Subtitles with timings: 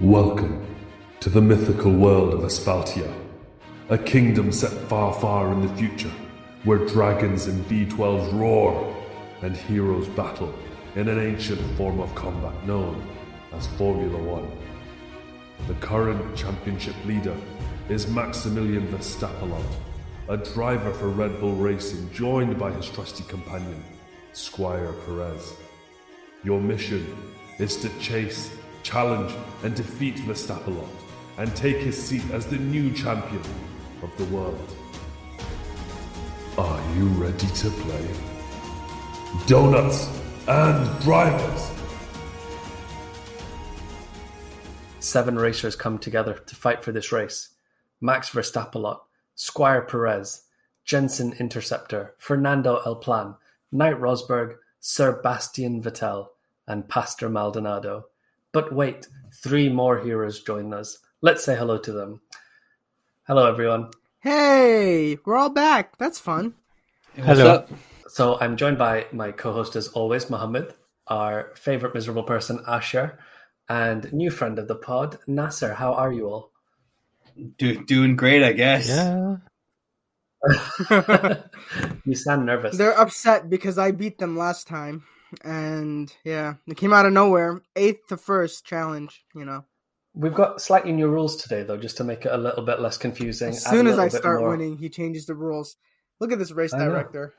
[0.00, 0.66] Welcome
[1.20, 3.12] to the mythical world of Asphaltia,
[3.90, 6.10] a kingdom set far, far in the future,
[6.64, 8.96] where dragons and V12s roar
[9.42, 10.52] and heroes battle
[10.96, 13.06] in an ancient form of combat known
[13.52, 14.50] as Formula One.
[15.68, 17.36] The current championship leader
[17.90, 19.62] is Maximilian Verstappen,
[20.28, 23.84] a driver for Red Bull Racing, joined by his trusty companion,
[24.32, 25.52] Squire Perez.
[26.44, 27.14] Your mission
[27.58, 28.50] is to chase,
[28.82, 29.32] challenge,
[29.62, 30.86] and defeat Verstappen
[31.38, 33.42] and take his seat as the new champion
[34.02, 34.76] of the world.
[36.58, 38.08] Are you ready to play?
[39.46, 40.08] Donuts
[40.46, 41.70] and drivers!
[44.98, 47.50] Seven racers come together to fight for this race.
[48.00, 48.98] Max Verstappen,
[49.34, 50.42] Squire Perez,
[50.84, 53.34] Jensen Interceptor, Fernando El Plan,
[53.70, 56.28] Knight Rosberg, Sir Bastian Vettel,
[56.66, 58.06] and Pastor Maldonado.
[58.52, 59.08] But wait,
[59.42, 60.98] three more heroes join us.
[61.22, 62.20] Let's say hello to them.
[63.26, 63.90] Hello, everyone.
[64.20, 65.96] Hey, we're all back.
[65.96, 66.54] That's fun.
[67.16, 67.64] Hello.
[68.08, 70.74] So I'm joined by my co-host, as always, Mohammed,
[71.06, 73.18] our favorite miserable person, Ashir,
[73.70, 75.72] and new friend of the pod, Nasir.
[75.72, 76.52] How are you all?
[77.56, 78.88] Do, doing great, I guess.
[78.88, 79.36] Yeah.
[82.04, 82.76] you sound nervous.
[82.76, 85.04] They're upset because I beat them last time.
[85.44, 87.62] And yeah, it came out of nowhere.
[87.76, 89.64] Eighth to first challenge, you know.
[90.14, 92.98] We've got slightly new rules today, though, just to make it a little bit less
[92.98, 93.48] confusing.
[93.48, 95.76] As soon as I start more- winning, he changes the rules.
[96.20, 96.90] Look at this race I know.
[96.90, 97.34] director.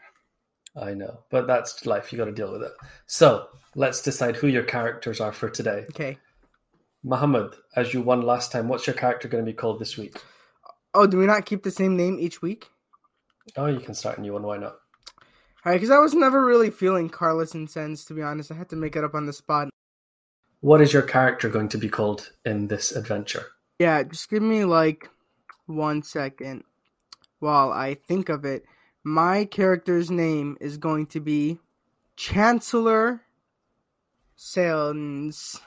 [0.76, 2.12] I know, but that's life.
[2.12, 2.72] You got to deal with it.
[3.06, 5.86] So let's decide who your characters are for today.
[5.92, 6.18] Okay.
[7.04, 10.18] Mohammed, as you won last time, what's your character going to be called this week?
[10.96, 12.70] Oh, do we not keep the same name each week?
[13.56, 14.44] Oh, you can start a new one.
[14.44, 14.78] Why not?
[15.66, 18.52] All right, because I was never really feeling Carlos and Sens, to be honest.
[18.52, 19.70] I had to make it up on the spot.
[20.60, 23.46] What is your character going to be called in this adventure?
[23.80, 25.10] Yeah, just give me like
[25.66, 26.64] one second
[27.40, 28.66] while I think of it.
[29.06, 31.60] My character's name is going to be
[32.18, 33.22] Chancellor
[34.36, 35.62] Sales.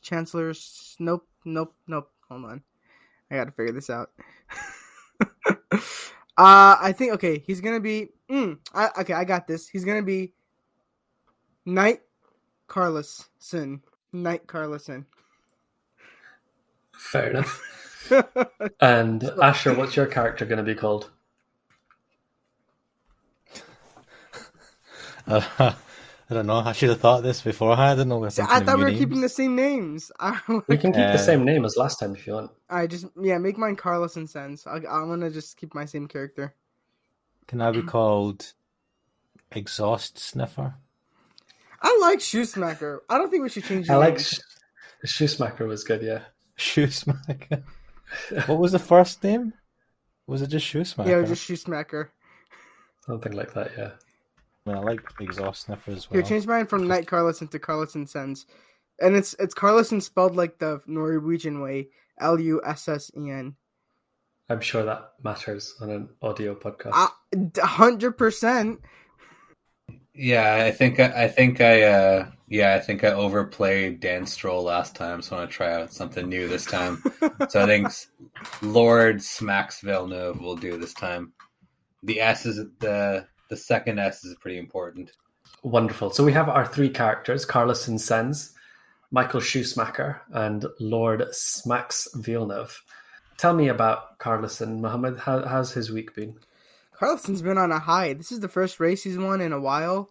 [0.00, 0.54] Chancellor.
[0.98, 2.10] Nope, nope, nope.
[2.28, 2.62] Hold on.
[3.30, 4.10] I gotta figure this out.
[5.72, 5.78] uh,
[6.36, 8.08] I think, okay, he's gonna be.
[8.32, 9.68] Mm, I, okay, I got this.
[9.68, 10.32] He's gonna be
[11.66, 12.00] Knight
[12.66, 13.82] Carlson.
[14.12, 15.06] Knight Carlson.
[16.92, 17.62] Fair enough.
[18.80, 21.08] And Ashir, what's your character going to be called?
[25.26, 25.40] Uh,
[26.30, 26.56] I don't know.
[26.58, 27.80] I should have thought of this beforehand.
[27.80, 28.24] I didn't know.
[28.24, 30.10] I thought we were keeping the same names.
[30.66, 32.50] We can keep Uh, the same name as last time if you want.
[32.68, 34.66] I just yeah, make mine Carlos and Sens.
[34.66, 36.54] I'm gonna just keep my same character.
[37.46, 38.52] Can I be called
[39.50, 40.74] Exhaust Sniffer?
[41.82, 43.00] I like Shoesmacker.
[43.08, 43.90] I don't think we should change.
[43.90, 44.20] I the like name.
[44.20, 44.40] Sh-
[45.04, 46.20] Shoesmacker was good, yeah.
[46.58, 47.64] Shoesmacker.
[48.46, 49.52] what was the first name?
[50.26, 51.08] Was it just Shoesmacker?
[51.08, 52.08] yeah, was just Shoesmacker.
[53.06, 53.90] Something like that, yeah.
[54.64, 56.18] I, mean, I like Exhaust Sniffer as well.
[56.20, 58.46] Here, change mine from Night Carlson to Carlos and Sens,
[59.00, 61.88] and it's it's Carlson spelled like the Norwegian way,
[62.20, 63.56] L U S S E N.
[64.52, 66.90] I'm sure that matters on an audio podcast.
[66.92, 67.16] Ah.
[67.62, 68.80] Hundred percent.
[70.14, 74.62] Yeah, I think I, I think I uh yeah, I think I overplayed Dan Stroll
[74.62, 77.02] last time, so I want to try out something new this time.
[77.48, 77.88] so I think
[78.60, 81.32] Lord Smacks Villeneuve will do this time.
[82.02, 85.12] The S is the the second S is pretty important.
[85.62, 86.10] Wonderful.
[86.10, 88.52] So we have our three characters Carlos and Sens,
[89.10, 92.82] Michael Shoesmacker, and Lord Smacks Villeneuve.
[93.42, 95.18] Tell me about Carlos and Mohammed.
[95.18, 96.36] How, how's his week been?
[96.92, 98.12] Carlson's been on a high.
[98.12, 100.10] This is the first race he's won in a while.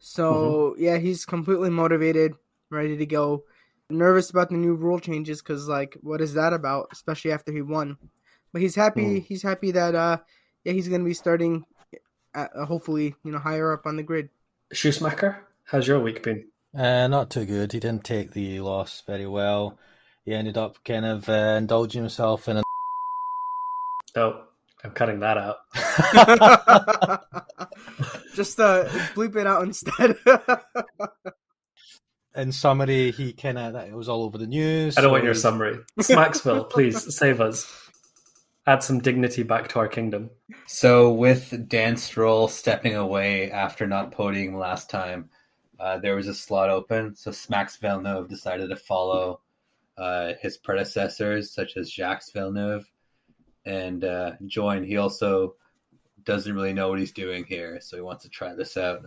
[0.00, 2.34] So, yeah, he's completely motivated,
[2.70, 3.44] ready to go.
[3.88, 6.88] Nervous about the new rule changes because, like, what is that about?
[6.90, 7.98] Especially after he won.
[8.52, 9.20] But he's happy.
[9.20, 9.26] Hmm.
[9.26, 10.16] He's happy that, uh,
[10.64, 11.64] yeah, he's going to be starting,
[12.34, 14.28] at, uh, hopefully, you know, higher up on the grid.
[14.74, 16.48] Shoesmacker, how's your week been?
[16.76, 17.70] Uh, not too good.
[17.70, 19.78] He didn't take the loss very well.
[20.24, 22.62] He ended up kind of uh, indulging himself in a.
[24.16, 24.44] Oh,
[24.84, 25.58] I'm cutting that out.
[28.34, 30.16] Just uh, bleep it out instead.
[32.34, 34.96] In summary, he kind of that it was all over the news.
[34.96, 35.78] I don't so want your he- summary.
[36.00, 37.70] Smacksville, please save us.
[38.66, 40.30] Add some dignity back to our kingdom.
[40.66, 45.28] So with Dan Stroll stepping away after not podium last time,
[45.80, 47.16] uh, there was a slot open.
[47.16, 49.40] So Smacks Villeneuve decided to follow
[49.98, 52.88] uh, his predecessors, such as Jacques Villeneuve,
[53.64, 54.84] and uh, join.
[54.84, 55.56] He also
[56.24, 59.04] doesn't really know what he's doing here, so he wants to try this out.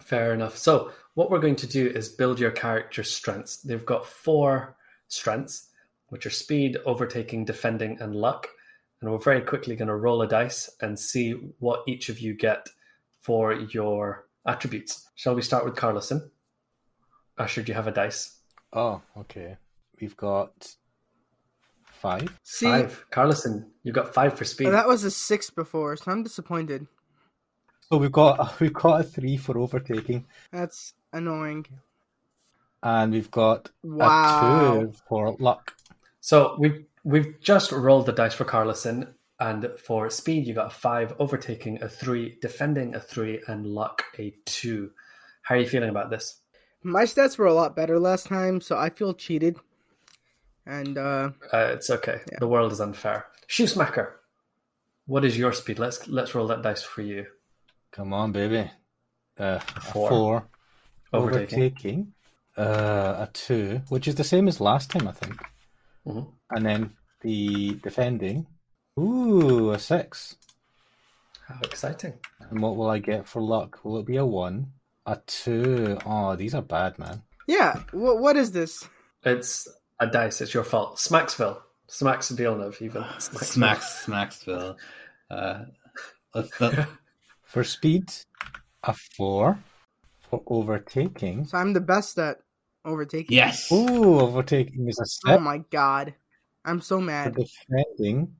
[0.00, 0.56] Fair enough.
[0.56, 3.58] So, what we're going to do is build your character strengths.
[3.58, 4.76] They've got four
[5.08, 5.68] strengths,
[6.08, 8.48] which are speed, overtaking, defending, and luck.
[9.00, 12.34] And we're very quickly going to roll a dice and see what each of you
[12.34, 12.68] get
[13.20, 15.08] for your attributes.
[15.14, 16.30] Shall we start with Carlison?
[17.36, 18.38] Ashir, do you have a dice?
[18.72, 19.56] Oh, okay.
[20.00, 20.74] We've got
[21.98, 22.38] five.
[22.42, 23.04] See, Five.
[23.10, 24.68] Carlison, you got five for speed.
[24.68, 26.86] that was a six before, so I'm disappointed.
[27.90, 31.66] So we've got we've got a three for overtaking, That's annoying.
[32.82, 34.80] and we've got Wow.
[34.80, 35.74] a two for luck.
[36.20, 40.74] So we've we've just rolled the dice for Carlison, and for speed you got a
[40.74, 44.90] five, overtaking a three, defending a three, and luck a two.
[45.42, 46.40] How are you feeling about this?
[46.82, 49.56] My stats were a lot better last time, so I feel cheated.
[50.68, 52.20] And uh Uh, it's okay.
[52.30, 52.38] Yeah.
[52.40, 53.26] The world is unfair.
[53.48, 54.12] Shoesmacker,
[55.06, 55.78] what is your speed?
[55.78, 57.24] Let's let's roll that dice for you.
[57.92, 58.70] Come on, baby.
[59.38, 59.58] Uh,
[59.92, 60.08] Four.
[60.10, 60.48] four.
[61.12, 61.58] Overtaking.
[61.58, 62.12] Overtaking.
[62.56, 65.36] Uh, a two, which is the same as last time, I think.
[66.06, 66.26] Mhm.
[66.50, 66.92] And then
[67.22, 68.46] the defending.
[68.98, 70.36] Ooh, a six.
[71.46, 72.14] How exciting!
[72.50, 73.82] And what will I get for luck?
[73.84, 74.72] Will it be a one?
[75.06, 75.96] A two?
[76.04, 77.22] Oh, these are bad, man.
[77.46, 78.86] yeah, what what is this?
[79.24, 79.66] It's
[80.00, 80.40] a dice.
[80.40, 80.96] It's your fault.
[80.96, 84.76] Smacksville, Smacks Villeneuve, even Smacks Smacksville.
[85.30, 85.64] Uh,
[86.34, 86.50] let's,
[87.44, 88.04] For speed,
[88.84, 89.58] a four.
[90.30, 91.46] For overtaking.
[91.46, 92.38] So I'm the best at
[92.84, 93.34] overtaking.
[93.34, 93.72] yes.
[93.72, 95.38] Ooh, overtaking is a step.
[95.38, 96.14] Oh my god.
[96.64, 97.34] I'm so For mad.
[97.34, 98.34] defending.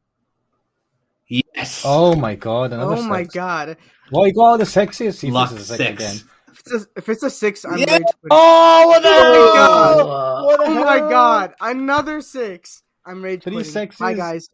[1.29, 1.83] Yes.
[1.85, 3.35] Oh my god, another Oh my six.
[3.35, 3.77] god.
[4.11, 5.19] Well, you got all the sixes.
[5.19, 6.03] See if Luck this is a six.
[6.05, 6.31] six again.
[6.71, 7.93] If it's a, if it's a six, I'm Yeah.
[7.93, 8.39] rage quitting.
[8.39, 10.45] Oh, what Oh my God.
[10.45, 11.55] What Oh my god.
[11.61, 12.83] Another six.
[13.05, 13.73] I'm rage Three quitting.
[13.73, 13.99] sixes.
[14.01, 14.51] Bye guys.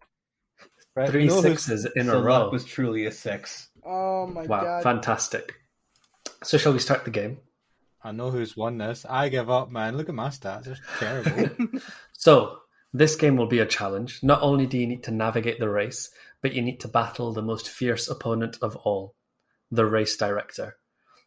[0.96, 2.50] Right, three we sixes in a row.
[2.50, 3.69] was truly a six.
[3.84, 4.82] Oh my wow, god.
[4.84, 5.55] fantastic!
[6.44, 7.38] So shall we start the game?
[8.02, 9.05] I know who's won this.
[9.08, 9.96] I give up, man.
[9.96, 10.64] Look at my stats.
[10.64, 11.50] They're terrible.
[12.16, 12.58] So,
[12.93, 14.20] this game will be a challenge.
[14.22, 17.43] Not only do you need to navigate the race, but you need to battle the
[17.43, 19.14] most fierce opponent of all
[19.70, 20.76] the race director.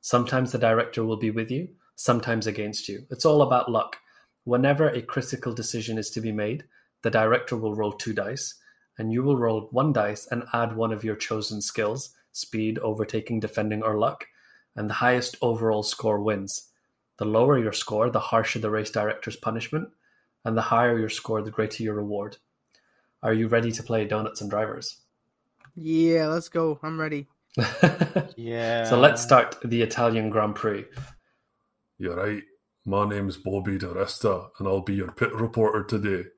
[0.02, 3.06] Sometimes the director will be with you, sometimes against you.
[3.10, 3.98] It's all about luck.
[4.44, 6.64] Whenever a critical decision is to be made,
[7.02, 8.56] the director will roll two dice,
[8.98, 13.40] and you will roll one dice and add one of your chosen skills speed, overtaking,
[13.40, 14.28] defending, or luck,
[14.76, 16.70] and the highest overall score wins.
[17.18, 19.90] The lower your score, the harsher the race director's punishment,
[20.46, 22.38] and the higher your score, the greater your reward.
[23.24, 24.98] Are you ready to play Donuts and Drivers?
[25.76, 26.80] yeah, let's go.
[26.84, 27.28] I'm ready.
[28.36, 28.83] Yeah.
[28.83, 30.86] so let's start the Italian Grand Prix.
[31.98, 32.44] You're right.
[32.86, 36.30] My name's Bobby DeResta, and I'll be your pit reporter today.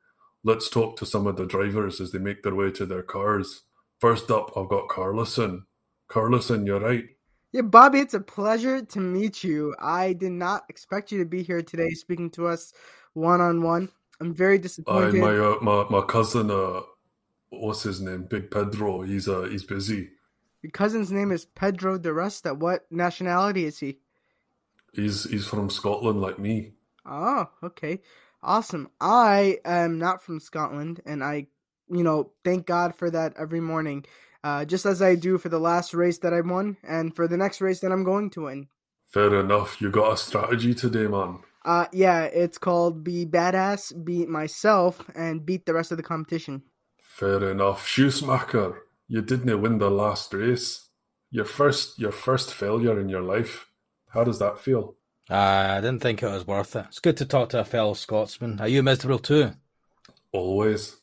[0.43, 3.63] Let's talk to some of the drivers as they make their way to their cars.
[3.99, 5.63] First up, I've got Carlison.
[6.09, 7.05] Carlison, you're right.
[7.51, 9.75] Yeah, Bobby, it's a pleasure to meet you.
[9.79, 12.73] I did not expect you to be here today speaking to us
[13.13, 13.89] one on one.
[14.21, 15.15] I'm very Aye, disappointed.
[15.15, 16.81] my, uh, my my cousin, uh,
[17.49, 18.27] what's his name?
[18.29, 19.01] Big Pedro.
[19.01, 20.09] He's uh he's busy.
[20.61, 22.57] Your cousin's name is Pedro de Resta.
[22.57, 23.99] What nationality is he?
[24.93, 26.73] He's he's from Scotland, like me.
[27.05, 28.01] Oh, okay.
[28.41, 28.89] Awesome.
[28.99, 31.47] I am not from Scotland, and I,
[31.89, 34.05] you know, thank God for that every morning.
[34.43, 37.35] Uh, just as I do for the last race that I won and for the
[37.35, 38.67] next race that I'm going to win.
[39.07, 39.81] Fair enough.
[39.81, 41.39] You got a strategy today, man.
[41.65, 46.63] Uh, yeah, it's called Be Badass, Beat Myself, and Beat the rest of the competition.
[47.01, 47.85] Fair enough.
[47.85, 48.77] Shoesmacker,
[49.09, 50.87] you didn't win the last race.
[51.31, 53.67] Your first your first failure in your life.
[54.13, 54.95] How does that feel?
[55.29, 56.85] Uh, I didn't think it was worth it.
[56.87, 58.61] It's good to talk to a fellow Scotsman.
[58.61, 59.51] Are you miserable too?
[60.31, 60.97] Always.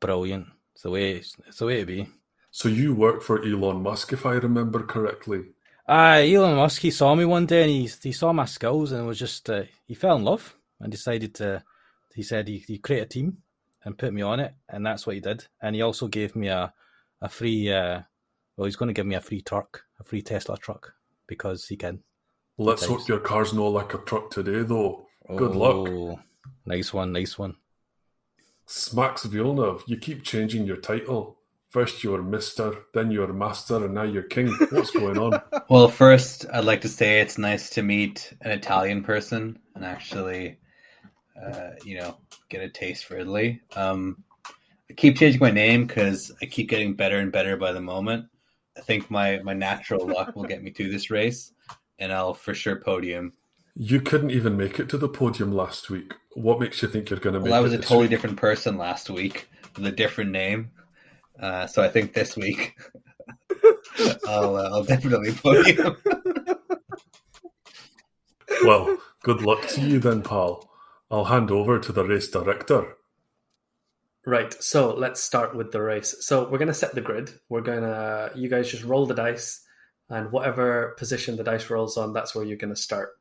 [0.00, 0.46] Brilliant.
[0.74, 1.12] It's the way.
[1.14, 2.08] It's the way to be.
[2.50, 5.44] So you work for Elon Musk, if I remember correctly.
[5.88, 9.06] Uh, Elon Musk, he saw me one day and he he saw my skills and
[9.06, 11.62] was just uh, he fell in love and decided to.
[12.14, 13.38] He said he he create a team
[13.84, 15.46] and put me on it, and that's what he did.
[15.60, 16.72] And he also gave me a
[17.22, 17.72] a free.
[17.72, 18.02] Uh,
[18.56, 20.92] well, he's going to give me a free truck, a free Tesla truck,
[21.26, 22.02] because he can.
[22.58, 25.06] Let's hope your car's no like a truck today, though.
[25.36, 25.88] Good luck.
[25.88, 26.20] Oh,
[26.64, 27.56] Nice one, nice one.
[28.66, 31.38] Smacks Villeneuve, you keep changing your title.
[31.70, 34.48] First you're Mister, then you're Master, and now you're King.
[34.70, 35.40] What's going on?
[35.68, 40.58] Well, first, I'd like to say it's nice to meet an Italian person and actually,
[41.42, 42.18] uh, you know,
[42.50, 43.62] get a taste for Italy.
[43.74, 44.22] Um,
[44.92, 48.26] I keep changing my name because I keep getting better and better by the moment.
[48.76, 51.50] I think my, my natural luck will get me through this race,
[51.98, 53.32] and I'll for sure podium.
[53.74, 56.12] You couldn't even make it to the podium last week.
[56.34, 58.10] What makes you think you're going to make Well, I it was a totally week?
[58.10, 60.72] different person last week with a different name.
[61.40, 62.76] Uh, so I think this week
[64.28, 65.96] I'll, uh, I'll definitely podium.
[68.62, 70.68] Well, good luck to you then, pal.
[71.10, 72.98] I'll hand over to the race director.
[74.24, 76.14] Right, so let's start with the race.
[76.20, 77.32] So we're gonna set the grid.
[77.48, 79.62] We're gonna you guys just roll the dice,
[80.08, 83.18] and whatever position the dice rolls on, that's where you're gonna start.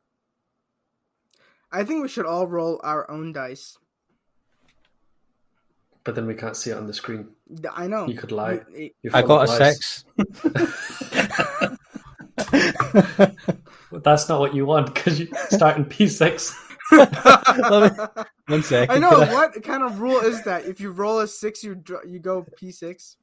[1.72, 3.78] I think we should all roll our own dice.
[6.04, 7.30] But then we can't see it on the screen.
[7.74, 8.08] I know.
[8.08, 8.62] You could lie.
[8.72, 9.78] You- you- I got a lies.
[9.78, 10.06] six.
[13.92, 16.56] That's not what you want because you start in P6.
[16.92, 18.96] Let me- One second.
[18.96, 19.18] I know.
[19.20, 20.66] could What kind of rule is that?
[20.66, 23.18] If you roll a six, you you go P six.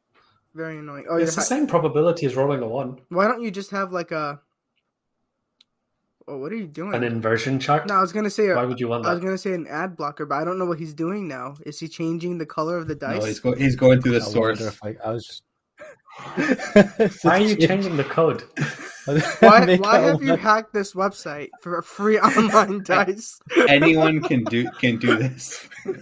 [0.55, 1.07] Very annoying.
[1.09, 2.99] Oh, It's the hi- same probability as rolling a one.
[3.11, 4.41] why don't you just have like a?
[6.27, 6.95] Oh, what are you doing?
[6.95, 7.87] An inversion chart.
[7.87, 8.53] no, I was gonna say.
[8.55, 9.11] Why A, would you want that?
[9.11, 11.55] I was gonna say an ad blocker, but I don't know what he's doing now.
[11.65, 13.21] Is he changing the color of the dice?
[13.21, 14.61] No, he's, go- he's going through the I source.
[14.61, 15.43] if I, I was just.
[17.25, 18.43] Why are you changing the code?
[19.41, 20.39] why why have you one.
[20.39, 23.41] hacked this website for free online dice?
[23.69, 25.69] Anyone can do can do this.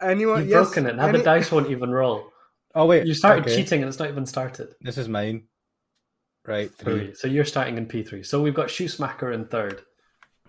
[0.00, 0.40] Anyone?
[0.40, 0.96] You've yes, broken it.
[0.96, 2.30] Now any- the dice won't even roll.
[2.74, 3.56] Oh wait, You started okay.
[3.56, 4.74] cheating and it's not even started.
[4.82, 5.44] This is mine.
[6.46, 7.06] Right, three.
[7.06, 7.14] Three.
[7.14, 8.24] So you're starting in P3.
[8.24, 9.80] So we've got Shoesmacker in third.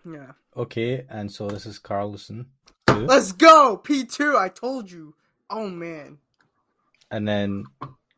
[0.05, 0.34] Yeah.
[0.55, 2.48] Okay, and so this is Carlson.
[2.88, 3.05] Two.
[3.05, 4.38] Let's go P two.
[4.38, 5.15] I told you.
[5.50, 6.17] Oh man.
[7.10, 7.65] And then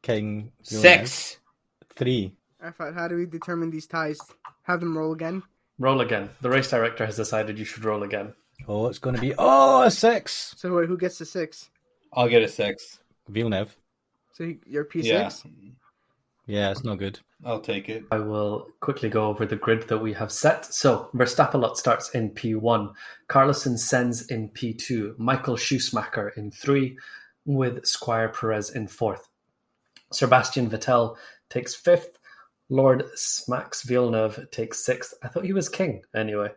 [0.01, 0.51] King.
[0.63, 1.37] Jonas, Six.
[1.99, 2.33] Three.
[2.63, 4.19] I thought, how do we determine these ties?
[4.63, 5.43] Have them roll again.
[5.79, 6.29] Roll again.
[6.41, 8.33] The race director has decided you should roll again.
[8.69, 9.33] Oh, it's going to be.
[9.37, 10.53] Oh, a six.
[10.57, 11.69] So wait, who gets the six?
[12.13, 12.99] I'll get a six.
[13.27, 13.75] Villeneuve.
[14.31, 15.51] So you- you're P Yeah, six.
[16.45, 17.19] Yeah, it's not good.
[17.45, 18.05] I'll take it.
[18.11, 20.65] I will quickly go over the grid that we have set.
[20.73, 22.93] So Verstappsalot starts in P1,
[23.27, 26.97] Carlson sends in P2, Michael Schumacher in 3,
[27.45, 29.27] with Squire Perez in 4th.
[30.11, 31.15] Sebastian Vettel
[31.49, 32.17] takes 5th,
[32.69, 33.03] Lord
[33.47, 35.13] Max Villeneuve takes 6th.
[35.23, 36.49] I thought he was king anyway.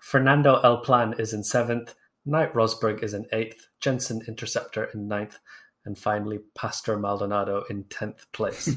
[0.00, 1.94] Fernando El Plan is in 7th,
[2.24, 5.38] Knight Rosberg is in 8th, Jensen Interceptor in ninth.
[5.84, 8.74] and finally Pastor Maldonado in 10th place.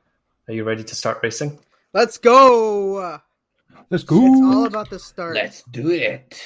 [0.48, 1.58] Are you ready to start racing?
[1.92, 3.20] Let's go.
[3.90, 4.16] Let's go!
[4.16, 5.34] It's all about the start.
[5.34, 6.40] Let's do it.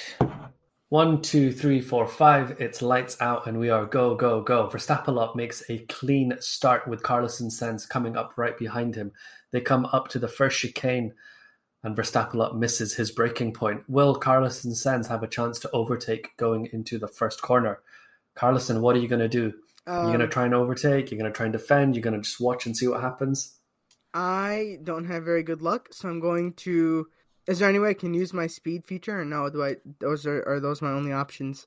[0.91, 2.57] One, two, three, four, five.
[2.61, 4.67] It's lights out, and we are go, go, go.
[4.67, 9.13] Verstappen makes a clean start with Carlos and Sainz coming up right behind him.
[9.53, 11.15] They come up to the first chicane,
[11.85, 13.89] and Verstappen misses his breaking point.
[13.89, 17.79] Will Carlos and Sainz have a chance to overtake going into the first corner?
[18.35, 19.53] Carlson, what are you going to do?
[19.87, 21.13] You're going to Um, try and overtake?
[21.13, 21.95] You're going to try and defend?
[21.95, 23.55] You're going to just watch and see what happens?
[24.13, 27.07] I don't have very good luck, so I'm going to.
[27.47, 29.21] Is there any way I can use my speed feature?
[29.21, 29.77] Or no, do I?
[30.01, 31.67] Those are are those my only options?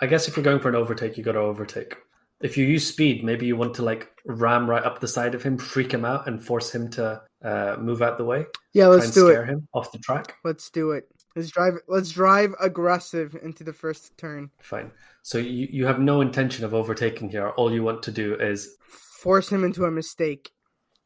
[0.00, 1.96] I guess if you're going for an overtake, you got to overtake.
[2.40, 5.42] If you use speed, maybe you want to like ram right up the side of
[5.42, 8.44] him, freak him out, and force him to uh, move out the way.
[8.72, 9.48] Yeah, let's do scare it.
[9.50, 10.34] him off the track.
[10.44, 11.08] Let's do it.
[11.36, 11.74] Let's drive.
[11.88, 14.50] Let's drive aggressive into the first turn.
[14.60, 14.90] Fine.
[15.22, 17.50] So you, you have no intention of overtaking here.
[17.50, 20.52] All you want to do is Force him into a mistake.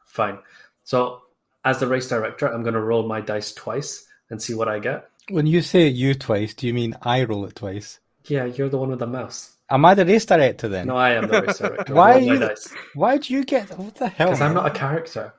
[0.06, 0.38] fine.
[0.82, 1.20] So
[1.68, 4.78] as the race director, I'm going to roll my dice twice and see what I
[4.78, 5.08] get.
[5.30, 8.00] When you say you twice, do you mean I roll it twice?
[8.26, 9.52] Yeah, you're the one with the mouse.
[9.70, 10.86] Am I the race director then?
[10.86, 11.94] No, I am the race director.
[11.98, 12.72] Why are you- dice.
[12.94, 14.28] Why do you get what the hell?
[14.28, 15.34] Because I'm not a character.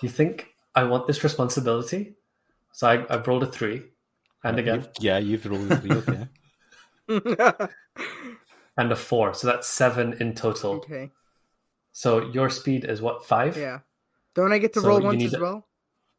[0.00, 2.14] You think I want this responsibility?
[2.72, 3.82] So I, I've rolled a three,
[4.44, 5.92] and again, You've- yeah, you've rolled a three.
[6.02, 6.26] Okay.
[8.78, 9.34] and a four.
[9.34, 10.74] So that's seven in total.
[10.76, 11.10] okay.
[11.92, 13.56] So your speed is what five?
[13.56, 13.80] Yeah.
[14.36, 15.66] Don't I get to So roll you once need as to- well?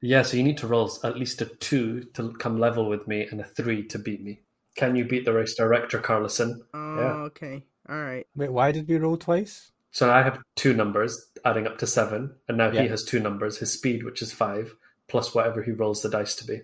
[0.02, 3.26] Yeah, so you need to roll at least a two to come level with me
[3.32, 4.42] and a three to beat me.
[4.76, 6.62] Can you beat the race director, Carlson?
[6.74, 7.14] Oh, Yeah.
[7.30, 7.64] okay.
[7.90, 8.28] All right.
[8.36, 9.72] Wait, why did we roll twice?
[9.92, 13.58] So I have two numbers adding up to seven, and now he has two numbers
[13.58, 14.76] his speed, which is five,
[15.08, 16.62] plus whatever he rolls the dice to be.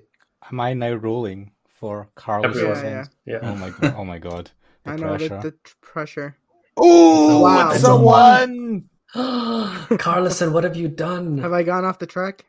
[0.52, 2.56] Am I now rolling for Carlos?
[2.56, 3.06] Yeah, yeah.
[3.26, 3.40] Yeah.
[3.42, 3.96] Oh my god!
[3.98, 4.52] Oh my god!
[4.84, 5.40] The I know pressure.
[5.42, 6.38] the, the pressure.
[6.78, 7.68] Oh, Wow.
[7.70, 8.90] it's It's a a one.
[10.00, 11.38] Carlson, what have you done?
[11.38, 12.46] Have I gone off the track?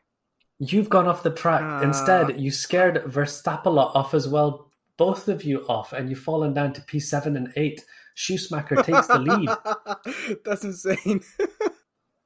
[0.57, 1.61] You've gone off the track.
[1.63, 1.81] Ah.
[1.81, 4.71] Instead, you scared Verstappen off as well.
[4.97, 7.83] Both of you off, and you've fallen down to P7 and 8.
[8.15, 10.39] Shoesmacker takes the lead.
[10.45, 11.21] That's insane.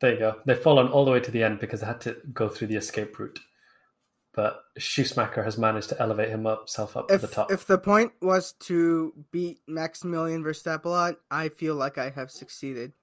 [0.02, 0.36] There you go.
[0.46, 2.78] They've fallen all the way to the end because they had to go through the
[2.78, 3.38] escape route.
[4.34, 7.52] But Shoesmacker has managed to elevate himself up to the top.
[7.52, 12.94] if the point was to beat Maximilian Verstappen, I feel like I have succeeded.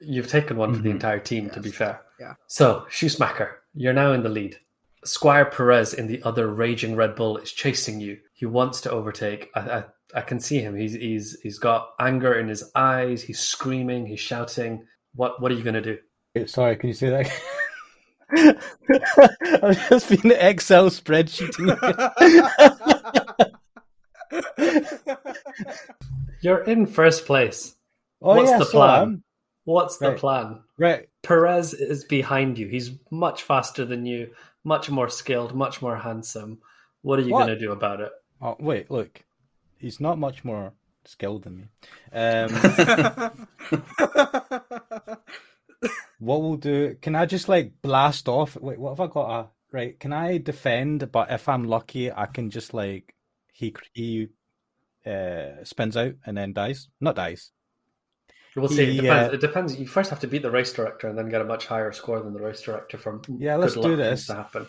[0.00, 0.94] You've taken one for the Mhm.
[0.94, 2.00] entire team, to be fair.
[2.20, 2.34] Yeah.
[2.46, 4.56] So, Shoesmacker, you're now in the lead.
[5.04, 8.18] Squire Perez in the other raging Red Bull is chasing you.
[8.34, 9.50] He wants to overtake.
[9.54, 10.76] I, I, I can see him.
[10.76, 13.22] He's, he's he's got anger in his eyes.
[13.22, 14.06] He's screaming.
[14.06, 14.86] He's shouting.
[15.14, 15.98] What what are you going to
[16.34, 16.46] do?
[16.46, 17.30] Sorry, can you say that?
[19.62, 21.76] I've just been Excel spreadsheeting.
[26.42, 27.74] You're in first place.
[28.22, 29.22] Oh What's yeah, the so plan?
[29.68, 29.74] Am.
[29.74, 30.18] What's the Right.
[30.18, 30.60] plan?
[30.78, 31.08] Right.
[31.22, 32.68] Perez is behind you.
[32.68, 34.30] He's much faster than you,
[34.64, 36.60] much more skilled, much more handsome.
[37.02, 38.12] What are you going to do about it?
[38.40, 39.24] Oh wait, look,
[39.78, 40.72] he's not much more
[41.04, 41.64] skilled than me.
[42.12, 42.52] Um,
[46.18, 46.96] what we'll do?
[47.00, 48.56] Can I just like blast off?
[48.56, 49.40] Wait, what have I got?
[49.40, 49.98] A, right?
[49.98, 51.10] Can I defend?
[51.10, 53.14] But if I'm lucky, I can just like
[53.52, 54.28] he he
[55.06, 56.88] uh, spins out and then dies.
[57.00, 57.50] Not dies.
[58.58, 58.84] We'll see.
[58.84, 59.30] It depends.
[59.32, 59.78] uh, It depends.
[59.80, 62.20] You first have to beat the race director and then get a much higher score
[62.20, 64.26] than the race director from Yeah, let's do this.
[64.26, 64.66] To happen.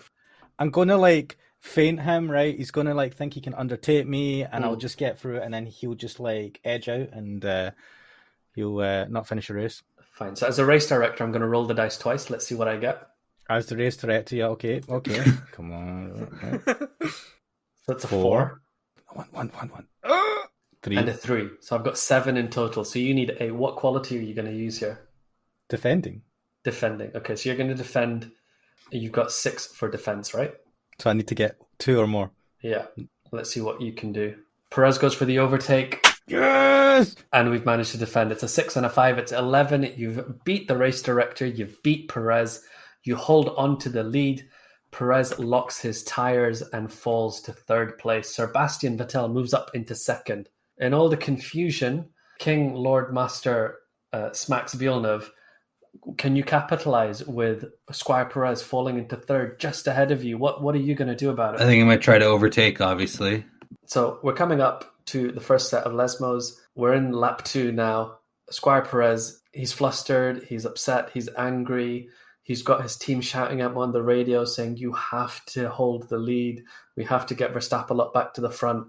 [0.57, 2.55] I'm gonna like feint him, right?
[2.55, 4.81] He's gonna like think he can undertake me, and I'll Mm.
[4.81, 7.71] just get through it, and then he'll just like edge out, and uh,
[8.55, 9.81] he'll uh, not finish the race.
[10.13, 10.35] Fine.
[10.35, 12.29] So as a race director, I'm going to roll the dice twice.
[12.29, 13.07] Let's see what I get.
[13.49, 16.61] As the race director, yeah, okay, okay, come on, right.
[17.85, 18.21] So it's a Four.
[18.21, 18.61] four
[19.13, 19.87] one, one, one, one,
[20.83, 20.97] three.
[20.97, 21.49] and a three.
[21.61, 22.83] So I've got seven in total.
[22.83, 24.99] So you need a what quality are you going to use here?
[25.69, 26.23] defending.
[26.63, 27.11] Defending.
[27.15, 28.31] Okay, so you're going to defend.
[28.91, 30.53] You've got six for defense, right?
[30.97, 32.31] So I need to get two or more.
[32.61, 32.85] Yeah.
[33.31, 34.35] Let's see what you can do.
[34.71, 36.03] Perez goes for the overtake.
[36.27, 37.15] Yes.
[37.33, 38.31] and we've managed to defend.
[38.31, 39.17] It's a six and a five.
[39.17, 39.93] It's 11.
[39.95, 41.45] You've beat the race director.
[41.45, 42.63] You've beat Perez.
[43.03, 44.47] You hold on to the lead.
[44.91, 48.35] Perez locks his tires and falls to third place.
[48.35, 50.49] Sebastian Vettel moves up into second.
[50.79, 52.09] In all the confusion,
[52.39, 53.79] King Lord Master
[54.13, 55.29] uh, smacks Villeneuve.
[56.17, 60.37] Can you capitalize with Squire Perez falling into third just ahead of you?
[60.37, 61.61] What What are you going to do about it?
[61.61, 63.45] I think I might try to overtake, obviously.
[63.85, 66.53] So we're coming up to the first set of Lesmos.
[66.75, 68.19] We're in lap two now.
[68.51, 72.09] Squire Perez, he's flustered, he's upset, he's angry.
[72.43, 76.09] He's got his team shouting at him on the radio saying, You have to hold
[76.09, 76.63] the lead.
[76.95, 78.87] We have to get Verstappen up back to the front.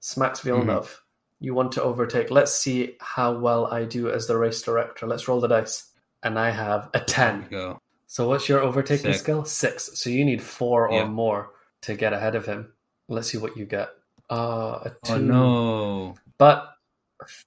[0.00, 1.02] Smacks Villeneuve.
[1.40, 2.30] You want to overtake.
[2.30, 5.06] Let's see how well I do as the race director.
[5.06, 5.90] Let's roll the dice.
[6.22, 7.48] And I have a 10.
[7.50, 7.78] Go.
[8.06, 9.18] So what's your overtaking Six.
[9.20, 9.44] skill?
[9.44, 9.90] Six.
[9.98, 11.02] So you need four Yeah.
[11.02, 11.50] or more
[11.82, 12.72] to get ahead of him.
[13.08, 13.90] Let's see what you get.
[14.30, 15.12] Uh, a two.
[15.14, 16.14] Oh no.
[16.38, 16.70] But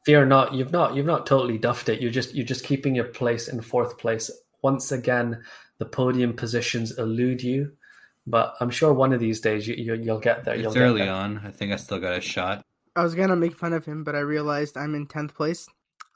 [0.05, 2.01] fear not, you've not you've not totally duffed it.
[2.01, 4.29] You're just you're just keeping your place in fourth place.
[4.61, 5.41] Once again,
[5.79, 7.71] the podium positions elude you,
[8.27, 10.55] but I'm sure one of these days you, you you'll get there.
[10.55, 11.11] You'll It's get early there.
[11.13, 11.39] on.
[11.43, 12.63] I think I still got a shot.
[12.97, 15.67] I was gonna make fun of him, but I realized I'm in tenth place.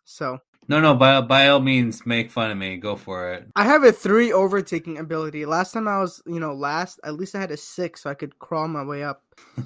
[0.04, 0.96] So No, no.
[0.96, 2.78] By by all means, make fun of me.
[2.78, 3.48] Go for it.
[3.56, 5.46] I have a three overtaking ability.
[5.46, 8.15] Last time I was, you know, last, at least I had a six, so I
[8.15, 9.24] could crawl my way up.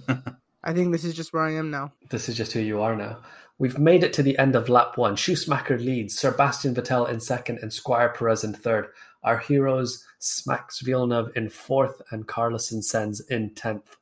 [0.63, 1.93] I think this is just where I am now.
[2.09, 3.19] This is just who you are now.
[3.59, 5.15] We've made it to the end of lap one.
[5.15, 8.87] Schumacher leads, Sebastian Vettel in second, and Squire Perez in third.
[9.23, 13.95] Our heroes smacks Villeneuve in fourth, and Carlson sends in tenth.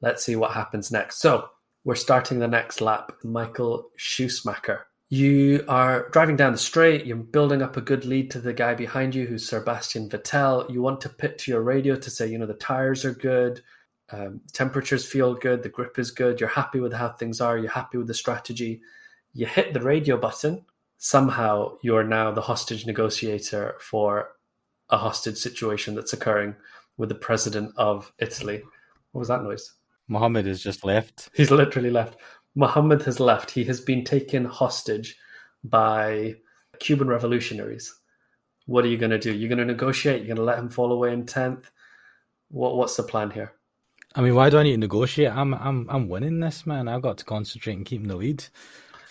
[0.00, 1.20] Let's see what happens next.
[1.20, 1.50] So
[1.84, 3.12] we're starting the next lap.
[3.24, 4.86] Michael Schumacher.
[5.08, 7.04] You are driving down the straight.
[7.04, 10.70] You're building up a good lead to the guy behind you, who's Sebastian Vettel.
[10.70, 13.60] You want to pit to your radio to say, you know, the tires are good,
[14.12, 17.70] um, temperatures feel good, the grip is good, you're happy with how things are, you're
[17.70, 18.82] happy with the strategy.
[19.32, 20.64] You hit the radio button.
[20.98, 24.32] Somehow you're now the hostage negotiator for
[24.90, 26.54] a hostage situation that's occurring
[26.98, 28.62] with the president of Italy.
[29.12, 29.72] What was that noise?
[30.10, 31.30] Mohammed has just left.
[31.34, 32.16] He's literally left.
[32.56, 33.50] Mohammed has left.
[33.50, 35.16] He has been taken hostage
[35.62, 36.34] by
[36.80, 37.94] Cuban revolutionaries.
[38.66, 39.32] What are you going to do?
[39.32, 40.18] You're going to negotiate?
[40.18, 41.64] You're going to let him fall away in 10th?
[42.50, 43.52] What, what's the plan here?
[44.16, 45.30] I mean, why do I need to negotiate?
[45.30, 46.88] I'm I'm I'm winning this, man.
[46.88, 48.44] I've got to concentrate and keep the lead.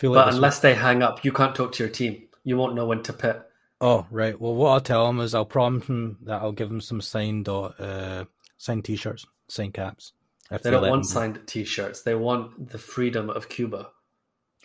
[0.01, 2.23] Like But unless they hang up, you can't talk to your team.
[2.43, 3.41] You won't know when to pit.
[3.79, 4.37] Oh, right.
[4.39, 7.47] Well, what I'll tell him is I'll promise him that I'll give him some signed
[7.47, 8.25] uh,
[8.57, 10.11] signed T-shirts, signed caps.
[10.49, 12.01] They don't want signed T-shirts.
[12.01, 13.89] They want the freedom of Cuba.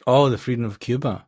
[0.07, 1.27] Oh, the freedom of Cuba.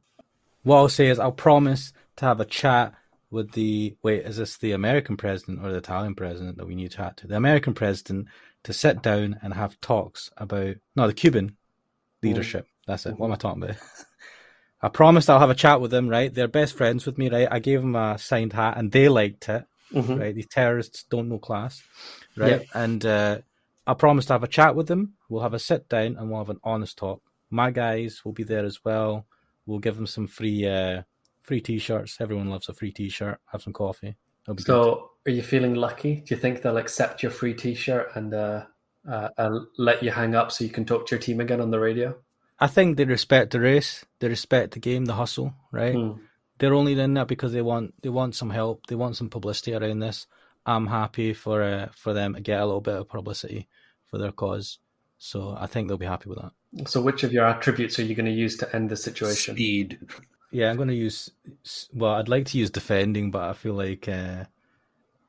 [0.63, 2.95] What I'll say is I'll promise to have a chat
[3.31, 4.25] with the wait.
[4.25, 7.27] Is this the American president or the Italian president that we need to chat to?
[7.27, 8.29] The American president
[8.65, 11.57] to sit down and have talks about no the Cuban
[12.23, 12.67] leadership.
[12.87, 13.19] That's it.
[13.19, 13.77] What am I talking about?
[14.83, 16.09] I promised I'll have a chat with them.
[16.09, 17.29] Right, they're best friends with me.
[17.29, 19.65] Right, I gave them a signed hat and they liked it.
[19.93, 20.19] Mhm.
[20.19, 21.83] Right, these terrorists don't know class.
[22.37, 23.39] Right, and uh,
[23.87, 25.15] I promise to have a chat with them.
[25.29, 27.23] We'll have a sit down and we'll have an honest talk.
[27.51, 29.27] My guys will be there as well.
[29.67, 31.03] We'll give them some free uh,
[31.43, 32.21] free t-shirts.
[32.21, 33.39] Everyone loves a free t-shirt.
[33.53, 34.17] Have some coffee.
[34.55, 34.67] Be good.
[34.67, 36.17] So, are you feeling lucky?
[36.17, 38.65] Do you think they'll accept your free T-shirt and uh,
[39.09, 41.71] uh, and let you hang up so you can talk to your team again on
[41.71, 42.17] the radio?
[42.59, 44.05] I think they respect the race.
[44.21, 45.55] They respect the game, the hustle.
[45.73, 45.95] Right.
[45.95, 46.13] Hmm.
[46.59, 48.87] They're only in that because they want they want some help.
[48.87, 50.27] They want some publicity around this.
[50.67, 53.69] I'm happy for uh, for them to get a little bit of publicity
[54.07, 54.79] for their cause.
[55.19, 56.89] So I think they'll be happy with that.
[56.89, 59.55] So, which of your attributes are you going to use to end the situation?
[59.55, 59.99] Speed.
[60.51, 61.31] Yeah, I'm going to use.
[61.95, 64.45] Well, I'd like to use defending, but I feel like uh,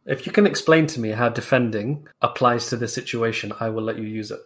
[0.06, 3.98] If you can explain to me how defending applies to the situation, I will let
[3.98, 4.40] you use it.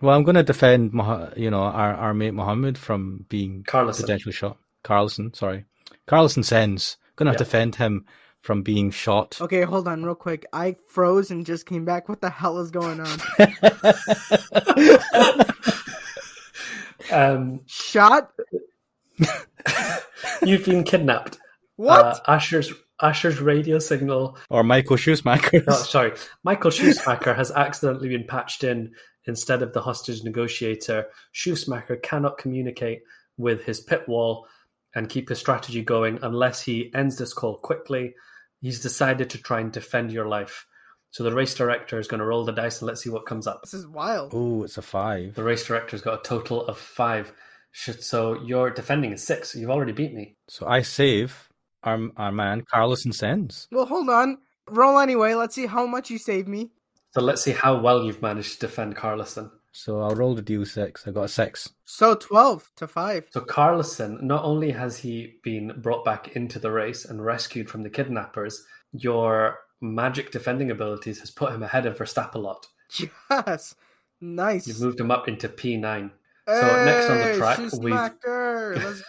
[0.00, 0.92] well, I'm going to defend,
[1.36, 4.02] you know, our, our mate Mohammed from being Carlson.
[4.04, 4.56] potentially shot.
[4.82, 5.64] Carlson, sorry,
[6.06, 6.96] Carlson sends.
[7.16, 7.38] Going to Yeah.
[7.38, 8.04] defend him
[8.46, 9.38] from being shot.
[9.40, 10.46] Okay, hold on, real quick.
[10.52, 12.08] I froze and just came back.
[12.08, 13.18] What the hell is going on?
[17.10, 18.32] Um, Shot?
[20.42, 21.38] you've been kidnapped.
[21.76, 22.04] What?
[22.04, 25.62] Uh, Ashir's Ashir's radio signal or Michael Schumacher.
[25.68, 26.12] Oh, sorry.
[26.42, 28.94] Michael Schumacher has accidentally been patched in
[29.26, 31.06] instead of the hostage negotiator.
[31.32, 33.02] Schumacher cannot communicate
[33.36, 34.48] with his pit wall
[34.94, 38.14] and keep his strategy going unless he ends this call quickly.
[38.66, 40.66] He's decided to try and defend your life.
[41.10, 43.46] So the race director is going to roll the dice and let's see what comes
[43.46, 43.62] up.
[43.62, 44.32] this is wild.
[44.34, 45.34] oh, it's a five.
[45.34, 47.32] The race director's got a total of five.
[47.70, 49.54] Should- So your defending is six.
[49.54, 50.34] You've already beat me.
[50.48, 51.48] So I save
[51.84, 53.68] our our man Carlson sends.
[53.70, 54.38] Well, hold on.
[54.68, 55.34] Roll anyway.
[55.34, 56.70] Let's see how much you saved me.
[57.14, 59.50] So let's see how well you've managed to defend Carlson.
[59.76, 61.06] So I'll roll the d6.
[61.06, 61.68] I got a six.
[61.84, 63.26] So 12 to 5.
[63.30, 67.82] So Carlson, not only has he been brought back into the race and rescued from
[67.82, 72.64] the kidnappers, your magic defending abilities has put him ahead of Verstappsalot.
[73.30, 73.74] Yes.
[74.20, 74.66] Nice.
[74.66, 76.10] You've moved him up into P9.
[76.48, 78.76] So next on the track, we've- smacker.
[78.82, 79.02] Let's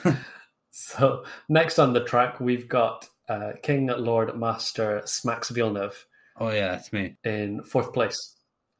[0.00, 0.14] go.
[0.70, 6.72] so next on the track, we've got uh, King Lord Master Smax Villeneuve Oh yeah,
[6.72, 7.16] that's me.
[7.24, 8.33] in fourth place,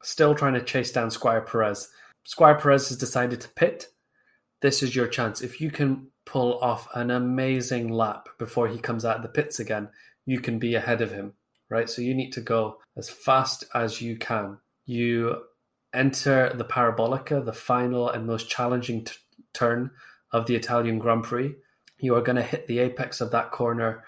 [0.05, 1.89] still trying to chase down Squire Perez.
[2.25, 3.87] Squire Perez has decided to pit.
[4.61, 5.41] This is your chance.
[5.41, 9.59] If you can pull off an amazing lap before he comes out of the pits
[9.59, 9.89] again,
[10.25, 11.33] you can be ahead of him,
[11.69, 11.89] right?
[11.89, 14.59] So you need to go as fast as you can.
[14.85, 15.43] You
[15.93, 19.13] enter the Parabolica, the final and most challenging t-
[19.53, 19.91] turn
[20.31, 21.55] of the Italian Grand Prix.
[21.99, 24.03] You are going to hit the apex of that corner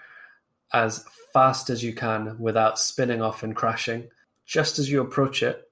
[0.72, 4.08] as fast as you can without spinning off and crashing.
[4.44, 5.67] Just as you approach it,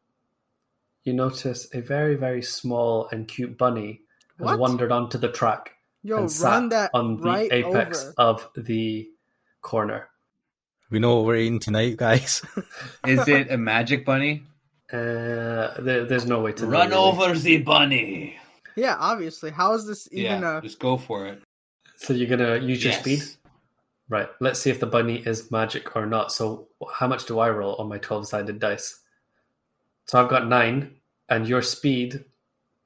[1.06, 4.02] you notice a very, very small and cute bunny
[4.38, 4.58] has What?
[4.58, 8.14] wandered onto the track Yo, and sat that on the right apex over.
[8.18, 9.08] of the
[9.62, 10.08] corner.
[10.90, 12.42] We know what we're eating tonight, guys.
[13.06, 14.44] Is it a magic bunny?
[14.92, 17.00] Uh, there, there's no way to know, Run really.
[17.02, 18.36] over the bunny.
[18.76, 19.50] Yeah, obviously.
[19.50, 20.62] How is this even yeah, a.
[20.62, 21.42] just go for it.
[21.96, 23.22] So you're gonna use your speed,
[24.08, 24.28] right?
[24.38, 26.30] Let's see if the bunny is magic or not.
[26.30, 29.00] So how much do I roll on my twelve-sided dice?
[30.06, 30.96] So I've got nine,
[31.28, 32.24] and your speed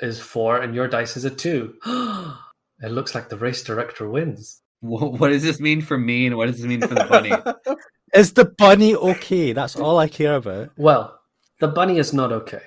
[0.00, 1.74] is four, and your dice is a two.
[1.87, 4.61] it looks like the race director wins.
[4.80, 7.33] What does this mean for me, and what does this mean for the bunny?
[8.14, 9.52] Is the bunny okay?
[9.52, 10.70] That's all I care about.
[10.76, 11.20] Well,
[11.61, 12.62] the bunny is not okay.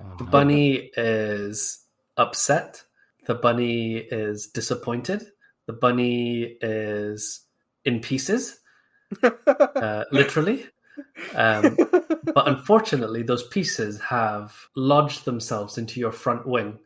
[0.00, 0.30] Oh, The no.
[0.30, 1.84] bunny is
[2.16, 2.82] upset.
[3.26, 5.24] The bunny is disappointed.
[5.68, 7.42] The bunny is
[7.84, 8.58] in pieces,
[9.22, 10.66] uh, literally.
[11.34, 11.76] Um,
[12.34, 16.78] but unfortunately, those pieces have lodged themselves into your front wing,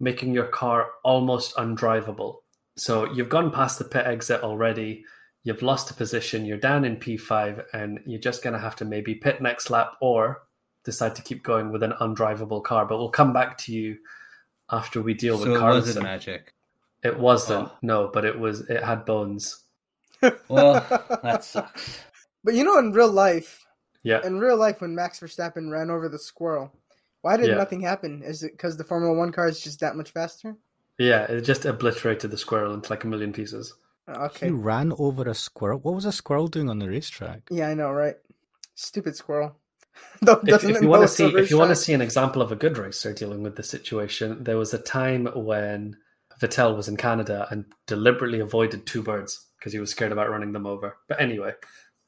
[0.00, 2.36] making your car almost undrivable.
[2.76, 5.04] So you've gone past the pit exit already.
[5.44, 6.44] You've lost a position.
[6.44, 9.92] You're down in P5, and you're just going to have to maybe pit next lap
[10.00, 10.42] or
[10.84, 12.86] decide to keep going with an undrivable car.
[12.86, 13.98] But we'll come back to you
[14.70, 16.54] after we deal so with it wasn't magic.
[17.02, 17.68] It wasn't.
[17.68, 17.78] Oh.
[17.82, 18.62] No, but it was.
[18.70, 19.64] It had bones.
[20.48, 20.74] Well,
[21.22, 22.00] that sucks.
[22.44, 23.64] But you know, in real life,
[24.02, 24.20] Yeah.
[24.24, 26.72] in real life, when Max Verstappen ran over the squirrel,
[27.22, 27.54] why did Yeah.
[27.56, 28.22] nothing happen?
[28.22, 30.56] Is it because the Formula One car is just that much faster?
[30.98, 33.74] Yeah, it just obliterated the squirrel into like a million pieces.
[34.06, 34.46] Oh, okay.
[34.46, 35.78] He ran over a squirrel.
[35.78, 37.48] What was a squirrel doing on the racetrack?
[37.50, 38.16] Yeah, I know, right?
[38.74, 39.56] Stupid squirrel.
[40.22, 42.56] If, if you want to see, if you want to see an example of a
[42.56, 45.96] good racer dealing with the situation, there was a time when
[46.40, 50.52] Vettel was in Canada and deliberately avoided two birds because he was scared about running
[50.52, 50.96] them over.
[51.08, 51.52] But anyway,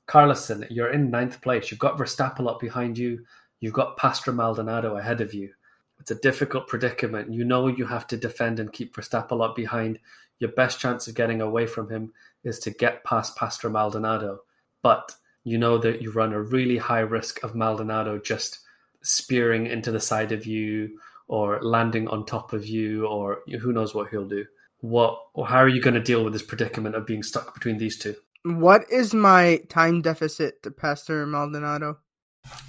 [0.06, 1.70] Carlson, you're in ninth place.
[1.70, 3.24] You've got Verstappen up behind you.
[3.60, 5.50] You've got Pastor Maldonado ahead of you.
[5.98, 7.32] It's a difficult predicament.
[7.32, 9.98] You know you have to defend and keep Verstappen up behind.
[10.38, 12.12] Your best chance of getting away from him
[12.44, 14.40] is to get past Pastor Maldonado.
[14.82, 15.10] But
[15.44, 18.60] you know that you run a really high risk of Maldonado just
[19.02, 23.94] spearing into the side of you or landing on top of you or who knows
[23.94, 24.44] what he'll do.
[24.80, 27.78] What or how are you going to deal with this predicament of being stuck between
[27.78, 28.14] these two?
[28.46, 31.98] What is my time deficit to Pastor Maldonado?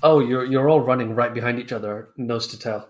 [0.02, 2.90] Oh, you're you're all running right behind each other, nose to tail.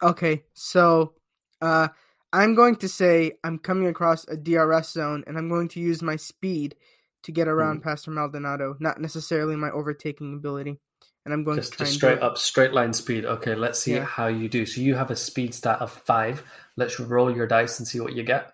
[0.00, 1.14] Okay, so
[1.60, 1.88] uh,
[2.32, 6.02] I'm going to say I'm coming across a DRS zone, and I'm going to use
[6.02, 6.76] my speed
[7.24, 10.78] to get around Pastor Maldonado, not necessarily my overtaking ability.
[11.24, 13.24] and I'm going Just, to try just straight up straight line speed.
[13.24, 14.04] Okay, let's see Yeah.
[14.04, 14.66] how you do.
[14.66, 16.44] So you have a speed stat of five.
[16.76, 18.53] Let's roll your dice and see what you get.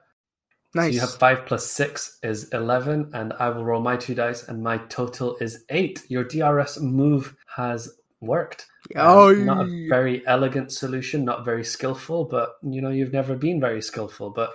[0.74, 0.90] Nice.
[0.90, 4.46] So you have five plus six is eleven, and I will roll my two dice,
[4.46, 6.04] and my total is eight.
[6.08, 8.66] Your DRS move has worked.
[8.94, 13.34] Um, oh, not a very elegant solution, not very skillful, but you know you've never
[13.34, 14.52] been very skillful, but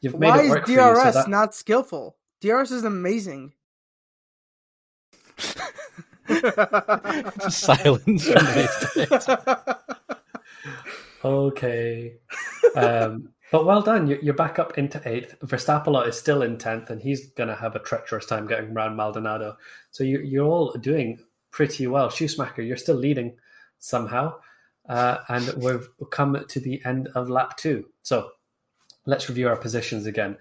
[0.00, 0.94] you've made why it is work DRS for you.
[0.94, 2.16] So that, not skillful?
[2.40, 3.52] DRS is amazing.
[5.38, 5.58] Just
[7.60, 8.24] silence.
[8.24, 9.76] from the rest of it.
[11.24, 12.14] okay,
[12.74, 14.06] um, but well done.
[14.06, 15.36] You're, back up into eighth.
[15.40, 18.96] Verstappen is still in tenth, and he's going to have a treacherous time getting around
[18.96, 19.56] Maldonado.
[19.90, 22.08] So you, you're all doing pretty well.
[22.08, 23.36] Shoesmacker, you're still leading
[23.78, 24.34] somehow,
[24.88, 27.86] uh, and we've come to the end of lap two.
[28.02, 28.30] So
[29.06, 30.36] let's review our positions again.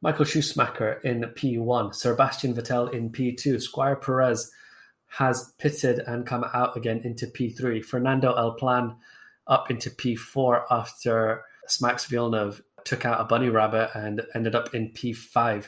[0.00, 4.50] Michael Schumacher in P1, Sebastian Vettel in P2, Squire Perez
[5.06, 8.96] has pitted and come out again into P3, Fernando El Plan
[9.46, 11.44] up into P4 after
[11.80, 15.66] Max Villeneuve took out a bunny rabbit and ended up in P5.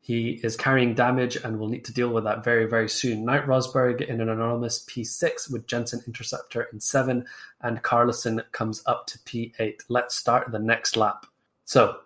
[0.00, 3.24] He is carrying damage and will need to deal with that very, very soon.
[3.24, 7.26] Knight Rosberg in an anonymous P6 with Jensen Interceptor in 7,
[7.60, 9.82] and Carlson comes up to P8.
[9.88, 11.26] Let's start the next lap.
[11.64, 11.98] So,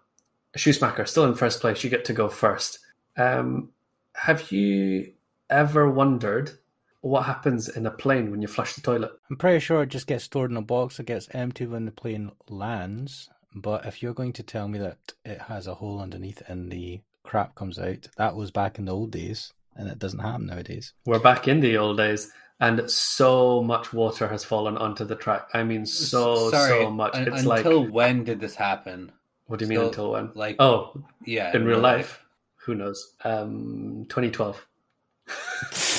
[0.56, 1.84] Schumacher, still in first place.
[1.84, 2.80] You get to go first.
[3.16, 3.70] Um,
[4.14, 5.12] have you
[5.48, 6.58] ever wondered
[7.02, 9.12] what happens in a plane when you flush the toilet?
[9.30, 10.98] I'm pretty sure it just gets stored in a box.
[10.98, 13.28] It gets empty when the plane lands.
[13.54, 17.00] But if you're going to tell me that it has a hole underneath and the
[17.22, 20.94] crap comes out, that was back in the old days, and it doesn't happen nowadays.
[21.04, 25.48] We're back in the old days, and so much water has fallen onto the track.
[25.52, 27.14] I mean, so Sorry, so much.
[27.14, 29.12] un- It's like, until when did this happen?
[29.48, 30.30] what do you mean so, until when?
[30.34, 30.94] Like, Oh,
[31.26, 32.24] yeah, in real life,
[32.64, 33.12] who knows?
[33.24, 34.66] Um, 2012.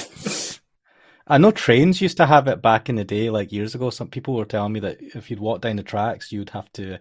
[1.27, 3.89] I know trains used to have it back in the day, like years ago.
[3.89, 6.99] Some people were telling me that if you'd walk down the tracks, you'd have to,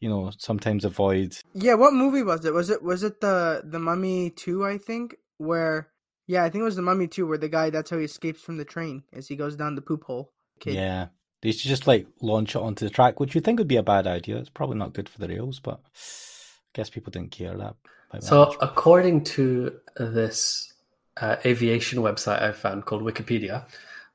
[0.00, 1.36] you know, sometimes avoid.
[1.54, 2.52] Yeah, what movie was it?
[2.54, 4.64] Was it was it the the Mummy Two?
[4.64, 5.90] I think where
[6.26, 8.40] yeah, I think it was the Mummy Two, where the guy that's how he escapes
[8.40, 10.32] from the train as he goes down the poop hole.
[10.58, 10.74] Kid.
[10.74, 11.08] Yeah,
[11.40, 13.76] they used to just like launch it onto the track, which you think would be
[13.76, 14.36] a bad idea.
[14.38, 17.76] It's probably not good for the rails, but I guess people didn't care that.
[18.10, 18.56] about that So, much.
[18.60, 20.72] according to this
[21.20, 23.66] uh, aviation website I found called Wikipedia,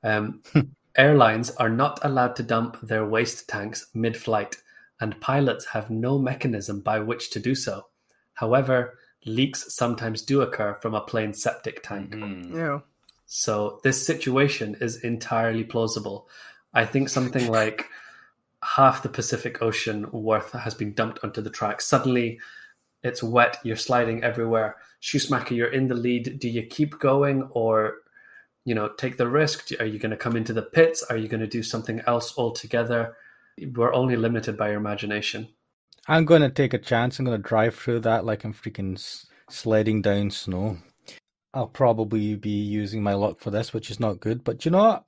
[0.03, 0.41] um,
[0.95, 4.55] airlines are not allowed to dump their waste tanks mid flight,
[4.99, 7.87] and pilots have no mechanism by which to do so.
[8.33, 12.11] However, leaks sometimes do occur from a plane's septic tank.
[12.11, 12.55] Mhm.
[12.55, 12.79] Yeah.
[13.25, 16.29] So, this situation is entirely plausible.
[16.73, 17.89] I think something like
[18.61, 21.81] half the Pacific Ocean worth has been dumped onto the track.
[21.81, 22.39] Suddenly,
[23.05, 24.77] it's wet, you're sliding everywhere.
[24.99, 26.39] Schumacher, you're in the lead.
[26.39, 27.97] Do you keep going or,
[28.65, 29.69] you know, take the risk?
[29.79, 31.03] Are you going to come into the pits?
[31.03, 33.15] Are you going to do something else altogether?
[33.75, 35.49] We're only limited by your imagination.
[36.07, 37.19] I'm going to take a chance.
[37.19, 38.99] I'm going to drive through that like I'm freaking
[39.49, 40.77] sledding down snow.
[41.53, 44.43] I'll probably be using my luck for this, which is not good.
[44.43, 45.05] But you know what?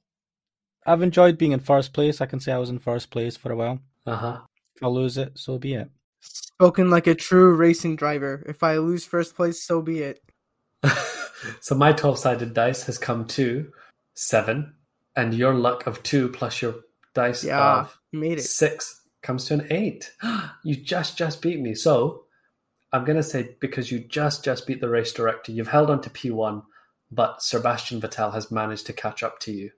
[0.86, 2.22] I've enjoyed being in first place.
[2.22, 3.80] I can say I was in first place for a while.
[4.06, 4.40] Uh huh.
[4.76, 5.90] If I lose it, so be it.
[6.22, 8.44] Spoken like a true racing driver.
[8.48, 10.20] If I lose first place, so be it.
[11.62, 13.72] so my 12 sided dice has come to
[14.16, 14.74] seven,
[15.16, 16.76] and your luck of two plus your
[17.14, 18.44] dice Yeah, of made it.
[18.44, 20.12] six comes to an eight.
[20.64, 21.76] You just just beat me.
[21.76, 22.26] So
[22.92, 26.10] I'm gonna say because you just just beat the race director, you've held on to
[26.10, 26.64] P1,
[27.12, 29.72] but Sebastian Vettel has managed to catch up to you,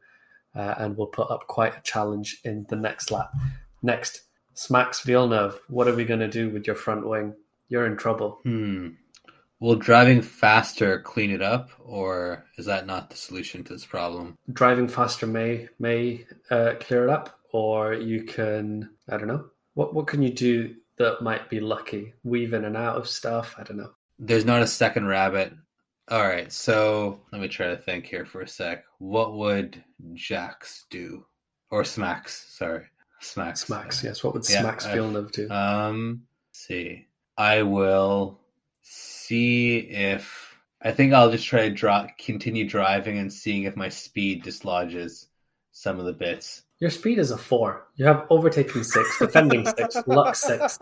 [0.56, 3.32] uh, and will put up quite a challenge in the next lap.
[3.84, 4.22] Next,
[4.60, 5.58] Smax Villeneuve.
[5.70, 7.34] What are we gonna do with your front wing?
[7.70, 8.40] You're in trouble.
[8.44, 8.90] Hmm.
[9.62, 14.38] Will driving faster clean it up, or is that not the solution to this problem?
[14.52, 19.46] driving faster may may uh, clear it up, or you can I don't know
[19.76, 23.56] what what can you do that might be lucky weave in and out of stuff.
[23.58, 23.92] I don't know.
[24.18, 25.54] There's not a second rabbit.
[26.10, 28.84] All right, so let me try to think here for a sec.
[28.98, 29.82] What would
[30.16, 31.26] Jax do,
[31.70, 32.46] or Smacks?
[32.58, 32.86] Sorry,
[33.22, 33.62] Smacks.
[33.62, 34.24] Smacks, yes.
[34.24, 35.50] What would Yeah, Smacks I've- Villeneuve do?
[35.50, 37.08] Um, let's see.
[37.38, 38.40] I will
[38.82, 43.90] see if I think I'll just try to draw, continue driving and seeing if my
[43.90, 45.28] speed dislodges
[45.72, 46.64] some of the bits.
[46.80, 47.88] Your speed is a four.
[47.96, 50.80] You have overtaking six, defending six, luck six.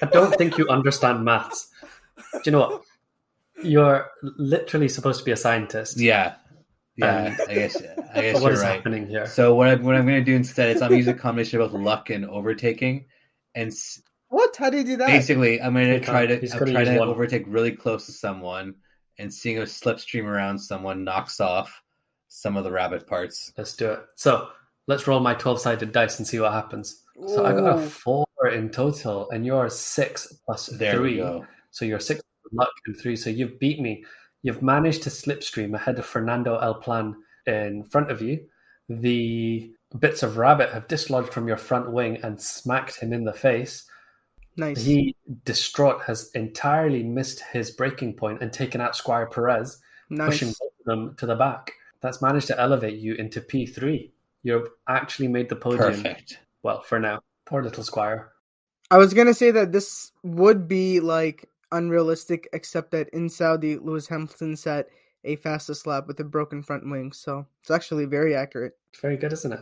[0.00, 1.68] I don't think you understand maths.
[2.32, 2.82] Do you know what?
[3.62, 5.98] You're literally supposed to be a scientist.
[5.98, 6.34] Yeah,
[6.96, 7.26] yeah.
[7.26, 7.82] Um, I guess
[8.14, 8.76] I guess what you're is right.
[8.76, 9.26] happening here?
[9.26, 11.72] So what I'm what I'm going to do instead is I'm using a combination of
[11.72, 13.06] both luck and overtaking,
[13.54, 14.56] and s- What?
[14.56, 15.06] How do you do that?
[15.08, 16.28] basically I'm going He to try can't.
[16.30, 17.08] to He's I'm gonna trying use to one.
[17.08, 18.74] overtake really close to someone,
[19.18, 21.82] and seeing a slipstream around someone knocks off
[22.28, 23.52] some of the rabbit parts.
[23.56, 24.00] Let's do it.
[24.16, 24.48] So
[24.86, 27.02] let's roll my 12 sided dice and see what happens.
[27.28, 27.88] So I got a Ooh.
[27.88, 31.12] four in total, and you're six plus There three.
[31.12, 31.46] we go.
[31.70, 32.20] So you're six
[32.52, 33.16] luck and three.
[33.16, 34.04] So you've beat me.
[34.44, 38.44] You've managed to slipstream ahead of Fernando El Plan in front of you.
[38.90, 43.32] The bits of rabbit have dislodged from your front wing and smacked him in the
[43.32, 43.88] face.
[44.58, 44.84] Nice.
[44.84, 49.80] He, distraught, has entirely missed his braking point and taken out Squire Perez,
[50.14, 50.58] pushing nice.
[50.58, 51.72] both of them to the back.
[52.02, 54.10] That's managed to elevate you into P3.
[54.42, 55.94] You've actually made the podium.
[55.94, 56.38] Perfect.
[56.62, 57.20] Well, for now.
[57.46, 58.30] Poor little Squire.
[58.90, 64.08] I was gonna say that this would be like unrealistic, except that in Saudi, Lewis
[64.08, 64.88] Hamilton set
[65.24, 68.76] a fastest lap with a broken front wing, so it's actually very accurate.
[68.92, 69.60] It's very good, isn't it?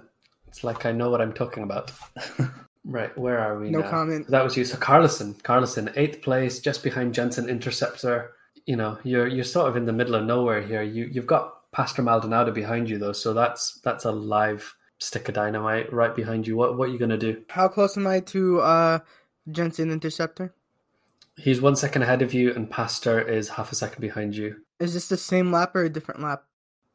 [0.48, 1.92] It's like I know what I'm talking about.
[2.84, 3.90] right, where are we No now?
[3.90, 4.28] comment.
[4.28, 4.64] That was you.
[4.64, 8.32] So Carlson, Carlson, eighth place, just behind Jensen Interceptor.
[8.66, 10.82] You know, you're you're sort of in the middle of nowhere here.
[10.82, 15.34] You you've got Pastor Maldonado behind you though, so that's that's a live stick of
[15.34, 16.56] dynamite right behind you.
[16.56, 17.42] What what are you gonna do?
[17.48, 18.98] How close am I to uh
[19.50, 20.54] Jensen Interceptor?
[21.36, 24.56] He's one second ahead of you, and Pastor is half a second behind you.
[24.78, 26.44] Is this the same lap or a different lap?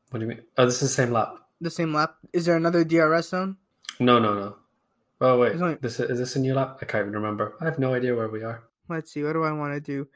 [0.09, 0.41] What do you mean?
[0.57, 1.35] Oh, this is the same lap.
[1.59, 2.15] The same lap.
[2.33, 3.57] Is there another DRS zone?
[3.99, 4.55] No, no, no.
[5.19, 6.77] Oh wait, only- this is, is this a new lap?
[6.81, 7.55] I can't even remember.
[7.59, 8.63] I have no idea where we are.
[8.87, 9.23] Let's see.
[9.23, 10.07] What do I want to do?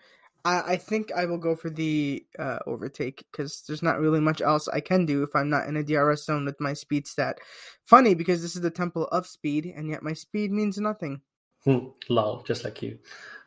[0.45, 4.41] I, I think I will go for the uh, overtake because there's not really much
[4.41, 7.39] else I can do if I'm not in a DRS zone with my speed stat.
[7.83, 11.21] Funny because this is the temple of speed, and yet my speed means nothing.
[11.63, 12.99] Hmm, lol, just like you.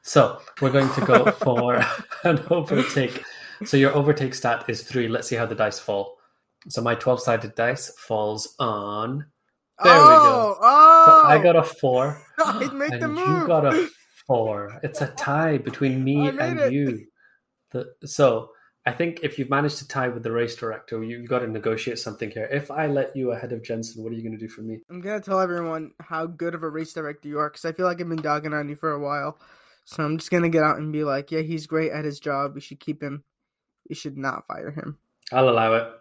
[0.05, 1.85] So we're going to go for
[2.25, 3.23] an overtake.
[3.65, 5.09] So your overtake stat is three.
[5.09, 6.19] Let's see how the dice fall.
[6.69, 9.27] So my twelve-sided dice falls on.
[9.83, 10.57] There we go.
[10.61, 11.63] oh, Oh, So I got a oh.
[11.81, 13.27] four, I made and the move.
[13.27, 13.89] you got a
[14.27, 14.79] four.
[14.83, 16.73] It's a tie between me and it.
[16.73, 17.07] you.
[17.73, 18.51] The, so
[18.87, 21.49] I think if you've managed to tie with the race director, you, you've got to
[21.49, 22.49] negotiate something here.
[22.53, 24.81] If I let you ahead of Jensen, what are you going to do for me?
[24.91, 27.87] I'm gonna tell everyone how good of a race director you are because I feel
[27.87, 29.39] like I've been dogging on you for a while.
[29.85, 32.55] So I'm just gonna get out and be like, yeah, he's great at his job.
[32.55, 33.25] We should keep him.
[33.89, 34.99] We should not fire him.
[35.33, 35.89] I'll allow it.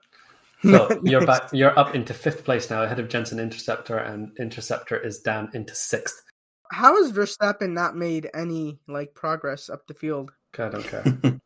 [0.64, 1.50] So you're back.
[1.52, 5.76] You're up into fifth place now, ahead of Jensen Interceptor, and Interceptor is down into
[5.76, 6.24] sixth.
[6.72, 10.32] How has Verstappen not made any like progress up the field?
[10.58, 11.42] I don't care.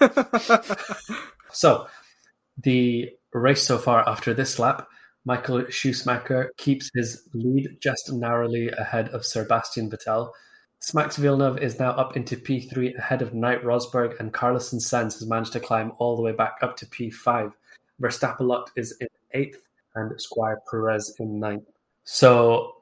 [1.50, 1.86] so
[2.62, 4.86] the race so far after this lap,
[5.24, 10.30] Michael Schumacher keeps his lead just narrowly ahead of Sebastian Vettel.
[10.94, 15.26] Max Villeneuve is now up into P3 ahead of Knight Rosberg, and Carlos Sainz has
[15.26, 17.52] managed to climb all the way back up to P5.
[18.00, 21.68] Verstappen is in eighth, and Squire Perez in ninth.
[22.04, 22.76] So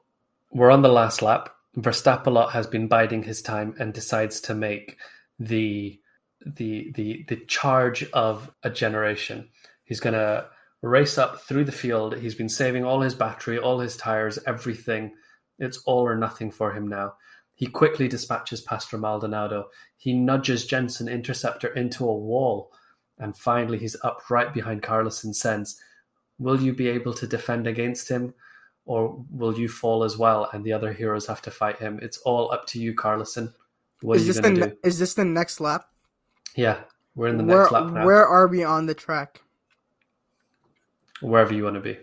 [0.51, 1.49] we're on the last lap.
[1.77, 4.97] Verstappen has been biding his time and decides to make
[5.39, 5.99] the
[6.45, 9.47] the the the charge of a generation.
[9.83, 10.47] He's gonna
[10.81, 12.17] race up through the field.
[12.17, 15.13] He's been saving all his battery, all his tires, everything.
[15.59, 17.13] It's all or nothing for him now.
[17.61, 19.69] He quickly dispatches Pastor Maldonado.
[19.95, 22.71] He nudges Jensen Interceptor into a wall,
[23.19, 25.79] and finally he's up right behind Carlos and Sens.
[26.39, 28.33] Will you be able to defend against him,
[28.85, 31.99] or will you fall as well and the other heroes have to fight him?
[32.01, 33.53] It's all up to you, Carlson.
[34.01, 34.77] What is are you this the going to do?
[34.83, 35.85] is this the next lap?
[36.55, 36.79] Yeah,
[37.13, 38.07] we're in the where next lap now.
[38.07, 39.43] where are we on the track?
[41.21, 41.99] Wherever you want to be.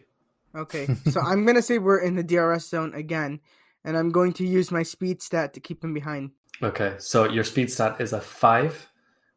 [0.55, 3.41] Okay, so I'm gonna say we're in the DRS zone again,
[3.85, 6.31] and I'm going to use my speed stat to keep him behind.
[6.63, 8.91] Okay, so your speed stat is a five,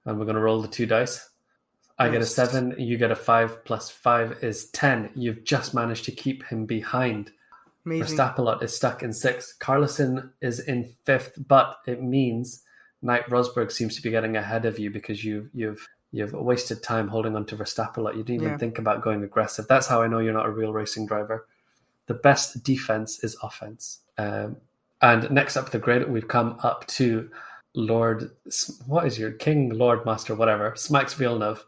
[0.06, 1.30] and we're going to roll the two dice.
[2.00, 5.12] I get a seven, you get a five, plus five is ten.
[5.14, 7.32] You've just managed to keep him behind.
[7.86, 8.18] Amazing.
[8.18, 9.60] Verstappen is stuck in sixth.
[9.60, 12.64] Carlson is in fifth, but it means
[13.04, 17.08] Knight Rosberg seems to be getting ahead of you because you've you've you've wasted time
[17.08, 18.16] holding on to Verstappen.
[18.16, 18.58] You didn't even Yeah.
[18.58, 19.68] think about going aggressive.
[19.68, 21.48] That's how I know you're not a real racing driver.
[22.12, 24.02] The best defense is offense.
[24.18, 24.58] Um,
[25.02, 27.30] and next up the grid, we've come up to
[27.74, 28.32] Lord.
[28.86, 30.72] What is your King, Lord, Master, whatever?
[30.72, 31.64] Smax Villeneuve.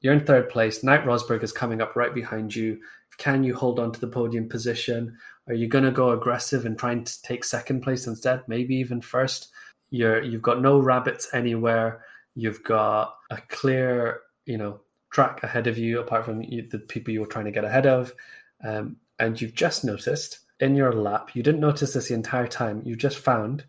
[0.00, 0.84] You're in third place.
[0.84, 2.78] Knight Rosberg is coming up right behind you.
[3.16, 5.18] Can you hold on to the podium position?
[5.48, 8.44] Are you going to go aggressive and try and take second place instead?
[8.46, 9.48] Maybe even first.
[9.90, 12.04] You're you've got no rabbits anywhere.
[12.36, 14.78] You've got a clear, you know,
[15.10, 17.88] track ahead of you, apart from you, the people you were trying to get ahead
[17.88, 18.14] of.
[18.62, 22.82] Um, and you've just noticed in your lap, you didn't notice this the entire time.
[22.84, 23.64] You just found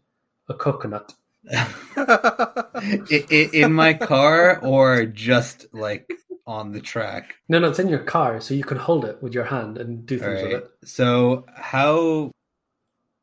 [0.48, 1.14] a coconut.
[1.52, 6.12] I- I- in my car or just like
[6.46, 7.36] on the track.
[7.48, 10.06] No, no, it's in your car, so you can hold it with your hand and
[10.06, 10.72] do All things with it.
[10.86, 12.32] So how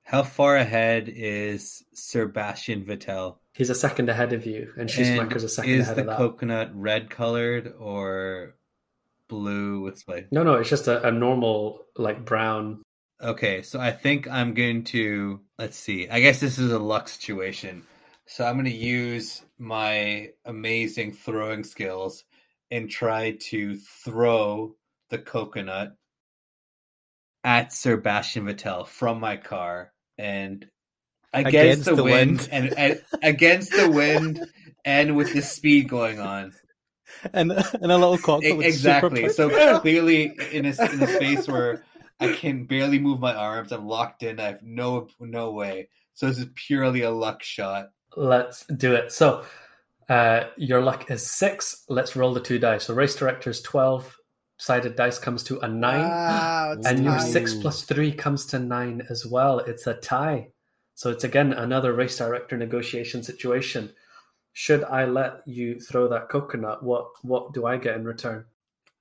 [0.05, 3.37] how far ahead is Sebastian Vettel?
[3.53, 6.17] He's a second ahead of you, and And Schumacher's a second ahead the of that.
[6.19, 8.55] coconut red colored or
[9.29, 10.29] blue with like.
[10.31, 12.83] No, no, it's just a, a normal like brown.
[13.23, 16.09] Okay, so I think I'm going to let's see.
[16.09, 17.85] I guess this is a luck situation.
[18.27, 22.25] So I'm going to use my amazing throwing skills
[22.71, 24.75] and try to throw
[25.11, 25.95] the coconut
[27.45, 30.67] at Sebastian Vettel from my car and
[31.33, 32.49] against, Against the, the wind, wind.
[32.51, 34.45] and, and against the wind
[34.85, 36.53] and with the speed going on.
[37.33, 39.29] And, and a little cockpit E- exactly.
[39.29, 41.85] So clearly in a, in a space where
[42.21, 44.41] I can barely move my arms, I'm locked in.
[44.41, 45.89] I have no no way.
[46.15, 47.91] So this is purely a luck shot.
[48.17, 49.13] Let's do it.
[49.13, 49.45] So
[50.09, 51.85] uh, your luck is six.
[51.89, 52.85] Let's roll the two dice.
[52.85, 54.17] So race director's twelve
[54.59, 58.59] sided dice comes to a nine, Wow, it's and your six plus three comes to
[58.59, 59.59] nine as well.
[59.61, 60.49] It's a tie.
[60.95, 63.93] So it's again another race director negotiation situation.
[64.59, 66.83] Should I let you throw that coconut?
[66.83, 68.47] What what do I get in return?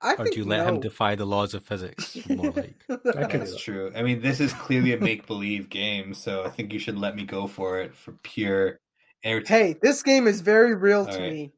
[0.02, 0.68] I Or think do you let no.
[0.74, 2.14] him defy the laws of physics?
[2.28, 2.74] More like.
[2.90, 3.90] I can do That's true.
[3.96, 7.16] I mean, this is clearly a make believe game, so I think you should let
[7.16, 8.78] me go for it for pure.
[9.24, 9.48] entertainment.
[9.48, 11.32] Hey, this game is very real to All right.
[11.32, 11.52] me.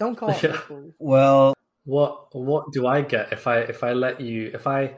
[0.00, 0.42] Don't call it.
[0.42, 0.50] Yeah.
[0.50, 0.94] make-believe.
[0.98, 4.96] Well, What what do I get if I if I let you if I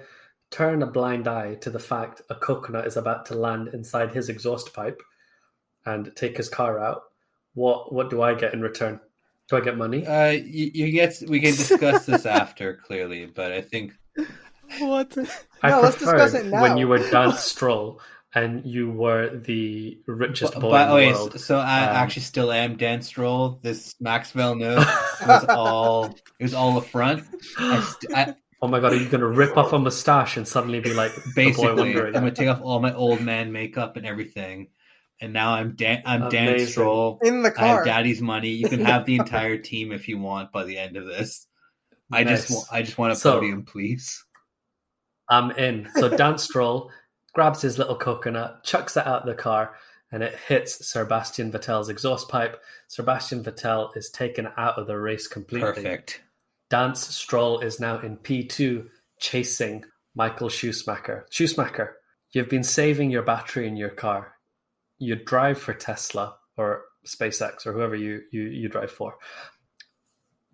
[0.51, 4.31] turn a blind eye to the fact a coconut is about to land inside his
[4.31, 5.03] exhaust pipe
[5.85, 7.03] and take his car out?
[7.63, 9.01] What what do I get in return?
[9.49, 10.01] Do I get money?
[10.07, 13.93] uh, you, you get we can discuss this after clearly, but I think
[14.79, 15.17] What?
[15.63, 16.63] I No, let's discuss it now.
[16.63, 18.01] when you were dance Stroll
[18.35, 21.41] and you were the richest But, boy but in the wait, world.
[21.41, 23.59] so I Um, actually still am Dan Stroll.
[23.63, 24.85] This Max Villeneuve
[25.27, 26.05] was all
[26.39, 27.25] it was all a front.
[27.59, 30.47] I, st- I oh my god, are you going to rip off a mustache and
[30.47, 33.97] suddenly be like the boy basically I'm gonna take off all my old man makeup
[33.97, 34.69] and everything,
[35.21, 36.03] and now I'm Dan.
[36.05, 37.19] I'm Dan Stroll.
[37.23, 37.65] In the car.
[37.65, 38.51] I have daddy's money.
[38.51, 41.47] You can have the entire team if you want by the end of this.
[42.13, 42.57] I just Nice.
[42.57, 44.25] want I just want a So- podium, please.
[45.29, 45.89] I'm in.
[45.97, 46.91] So Dan Stroll
[47.35, 49.75] grabs his little coconut, chucks it out the car,
[50.11, 52.63] and it hits Sebastian Vettel's exhaust pipe.
[52.89, 55.69] Sebastian Vettel is taken out of the race completely.
[55.71, 56.23] Perfect.
[56.71, 58.87] Dance Stroll is now in P2
[59.21, 61.27] chasing Michael Schumacher.
[61.31, 61.97] Schumacher,
[62.33, 64.33] you've been saving your battery in your car.
[64.99, 69.17] You drive for Tesla or SpaceX or whoever you, you, you drive for.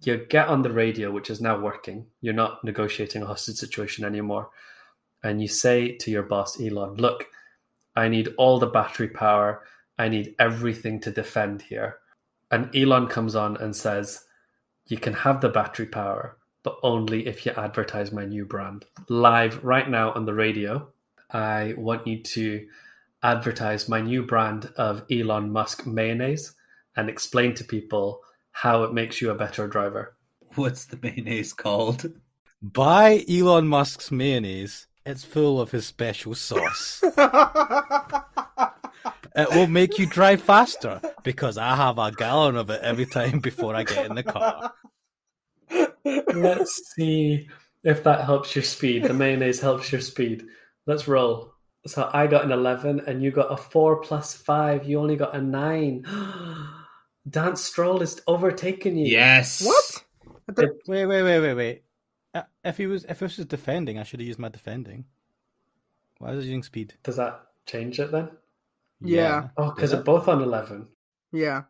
[0.02, 2.06] You get on the radio, which is now working.
[2.20, 4.50] You're not negotiating a hostage situation anymore.
[5.22, 7.26] And you say to your boss, Elon, look,
[7.96, 9.62] I need all the battery power.
[9.98, 11.98] I need everything to defend here.
[12.50, 14.24] And Elon comes on and says,
[14.86, 18.84] you can have the battery power, but only if you advertise my new brand.
[19.08, 20.86] Live right now on the radio,
[21.30, 22.66] I want you to
[23.24, 26.54] advertise my new brand of Elon Musk mayonnaise
[26.96, 28.20] and explain to people
[28.52, 30.16] how it makes you a better driver.
[30.54, 32.06] What's the mayonnaise called?
[32.62, 34.86] Buy Elon Musk's mayonnaise.
[35.04, 37.02] It's full of his special sauce.
[39.36, 43.40] It will make you drive faster because I have a gallon of it every time
[43.40, 44.72] before I get in the car.
[46.04, 47.48] Let's see
[47.82, 49.02] if that helps your speed.
[49.02, 50.44] The mayonnaise helps your speed.
[50.86, 51.53] Let's roll.
[51.86, 54.84] So I got an 11 and you got a 4 plus 5.
[54.88, 56.04] You only got a 9.
[57.28, 59.06] Dance Stroll is overtaking you.
[59.06, 59.62] Yes.
[59.64, 60.04] what?
[60.48, 61.82] I thought- Wait, wait, wait, wait, wait.
[62.34, 65.04] Uh, If he was, if this was defending, I should have used my defending.
[66.18, 66.94] Why is it using speed?
[67.02, 68.30] Does that change it then?
[69.00, 69.48] Yeah.
[69.56, 70.86] Oh, because they're both on 11.
[71.32, 71.62] Yeah.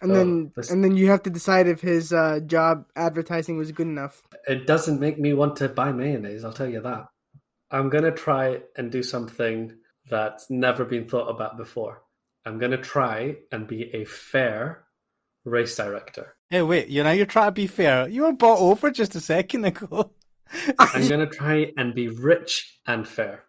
[0.00, 3.56] And So, then this- and then you have to decide if his uh, job advertising
[3.56, 4.22] was good enough.
[4.48, 7.06] It doesn't make me want to buy mayonnaise, I'll tell you that.
[7.72, 9.72] I'm going to try and do something
[10.08, 12.02] that's never been thought about before.
[12.44, 14.84] I'm going to try and be a fair
[15.44, 16.34] race director.
[16.50, 16.88] Hey, wait.
[16.88, 18.08] You know, you're trying to be fair.
[18.08, 20.10] You were bought over just a second ago.
[20.78, 23.44] I'm going to try and be rich and fair.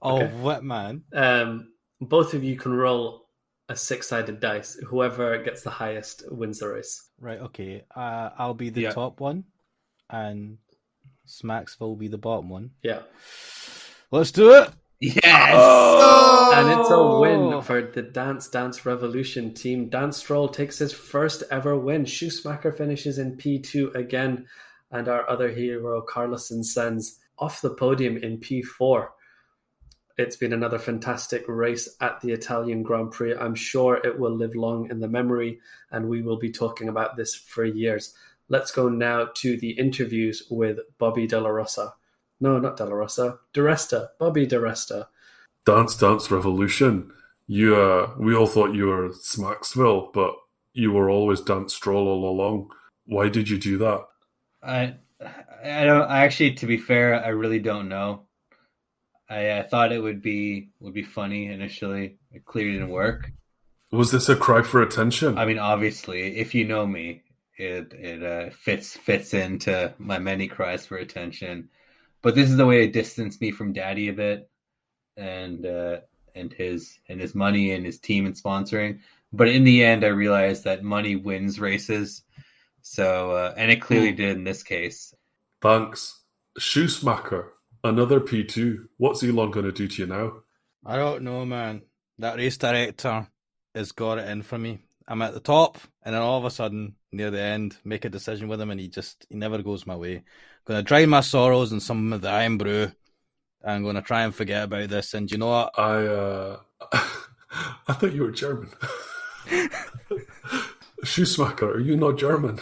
[0.00, 0.32] oh, Okay.
[0.34, 1.02] what man?
[1.12, 3.26] Um, both of you can roll
[3.68, 4.74] a six sided dice.
[4.88, 7.08] Whoever gets the highest wins the race.
[7.18, 7.40] Right.
[7.40, 7.84] Okay.
[7.94, 8.90] Uh, I'll be the Yeah.
[8.92, 9.44] top one,
[10.08, 10.58] and
[11.30, 12.70] Smacks will be the bottom one.
[12.82, 13.02] Yeah.
[14.10, 14.70] Let's do it.
[15.00, 15.52] Yes.
[15.54, 16.52] Oh!
[16.54, 17.62] And it's a win oh!
[17.62, 19.88] for the Dance Dance Revolution team.
[19.88, 22.04] Dan Stroll takes his first ever win.
[22.04, 24.46] Schumacher finishes in P2 again,
[24.90, 29.08] and our other hero, Carlson, sends off the podium in P4.
[30.18, 33.34] It's been another fantastic race at the Italian Grand Prix.
[33.34, 35.60] I'm sure it will live long in the memory,
[35.92, 38.14] and we will be talking about this for years.
[38.50, 41.94] Let's go now to the interviews with Bobby De La Rosa.
[42.40, 43.38] No, not De La Rosa.
[43.54, 44.08] DeResta.
[44.18, 45.06] Bobby DeResta.
[45.64, 47.12] Dance Dance Revolution.
[47.46, 50.34] You, uh, we all thought you were Smacksville, but
[50.72, 52.70] you were always Dance Stroll all along.
[53.06, 54.04] Why did you do that?
[54.62, 54.96] I
[55.64, 56.02] I don't.
[56.10, 58.22] I actually, to be fair, I really don't know.
[59.28, 62.18] I, I thought it would be would be funny initially.
[62.32, 63.30] It clearly didn't work.
[63.92, 65.36] Was this a cry for attention?
[65.36, 67.22] I mean, obviously, if you know me,
[67.60, 71.68] it it uh, fits fits into my many cries for attention.
[72.22, 74.50] But this is the way it distanced me from Daddy a bit,
[75.16, 75.98] and uh,
[76.34, 79.00] and his and his money and his team and sponsoring.
[79.32, 82.22] But in the end, I realized that money wins races.
[82.82, 85.14] So uh, and it clearly did in this case.
[85.60, 86.18] Thanks.
[86.58, 87.48] Shoesmacker,
[87.84, 88.86] another P2.
[88.96, 90.32] What's Elon going to do to you now?
[90.84, 91.82] I don't know, man.
[92.18, 93.28] That race director
[93.74, 94.80] has got it in for me.
[95.10, 98.08] I'm at the top, and then all of a sudden, near the end, make a
[98.08, 100.18] decision with him, and he just he never goes my way.
[100.18, 100.22] I'm
[100.64, 102.92] gonna drown my sorrows in some of the Irn-Bru.
[103.64, 105.12] I'm gonna try and forget about this.
[105.12, 105.76] And you know what?
[105.76, 106.60] I uh
[107.88, 108.70] I thought you were German.
[111.04, 112.60] Shoesmacker, are you not German?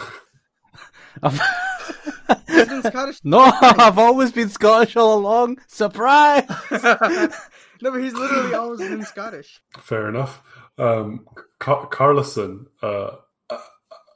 [1.22, 1.38] I've...
[2.82, 3.20] Scottish.
[3.24, 5.58] no, I've always been Scottish all along.
[5.66, 6.44] Surprise!
[6.70, 9.60] no, but he's literally always been Scottish.
[9.80, 10.40] Fair enough.
[10.78, 11.26] Um,
[11.58, 13.16] Car- Carlison, uh,
[13.50, 13.58] uh,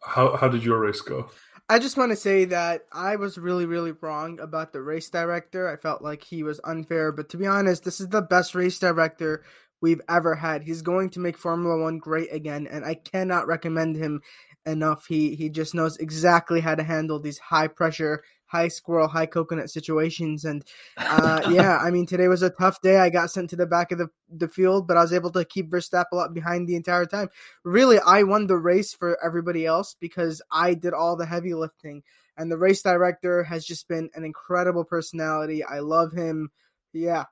[0.05, 1.31] how how did your race go?
[1.69, 5.69] I just want to say that I was really, really wrong about the race director.
[5.69, 8.79] I felt like he was unfair, but to be honest, this is the best race
[8.79, 9.45] director
[9.81, 10.63] we've ever had.
[10.63, 14.21] He's going to make Formula One great again, and I cannot recommend him
[14.67, 15.07] enough.
[15.07, 18.23] He he just knows exactly how to handle these high pressure,
[18.53, 20.45] high squirrel, high coconut situations.
[20.45, 20.63] And
[20.99, 22.99] uh, yeah, I mean today was a tough day.
[22.99, 25.45] I got sent to the back of the, the field, but I was able to
[25.45, 27.29] keep Verstappen up behind the entire time.
[27.65, 32.03] Really, I won the race for everybody else because I did all the heavy lifting.
[32.37, 35.65] And the race director has just been an incredible personality.
[35.65, 36.51] I love him.
[36.93, 37.25] Yeah.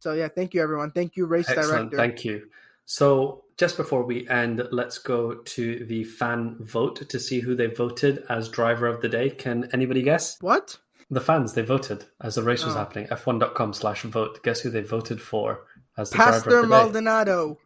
[0.00, 0.92] So yeah, thank you everyone.
[0.92, 1.90] Thank you, race Excellent.
[1.90, 1.96] director.
[1.96, 2.48] Thank you.
[2.90, 7.66] So just before we end, let's go to the fan vote to see who they
[7.66, 9.28] voted as driver of the day.
[9.28, 10.38] Can anybody guess?
[10.40, 10.78] What?
[11.10, 12.78] The fans, they voted as the race was Oh.
[12.78, 13.06] happening.
[13.10, 14.42] F1.com slash vote.
[14.42, 15.66] Guess who they voted for
[15.98, 16.68] as the driver Pastor of the day?
[16.82, 17.58] Maldonado.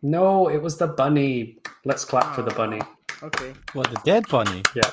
[0.00, 1.58] No, it was the bunny.
[1.84, 2.56] Let's clap for the Oh.
[2.56, 2.80] bunny.
[3.22, 3.52] Okay.
[3.74, 4.62] What the dead bunny?
[4.74, 4.92] Yeah.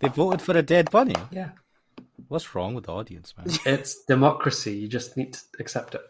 [0.00, 1.14] They voted for a dead bunny.
[1.30, 1.50] Yeah.
[2.26, 3.46] What's wrong with the audience, man?
[3.66, 4.72] It's democracy.
[4.76, 6.02] You just need to accept it.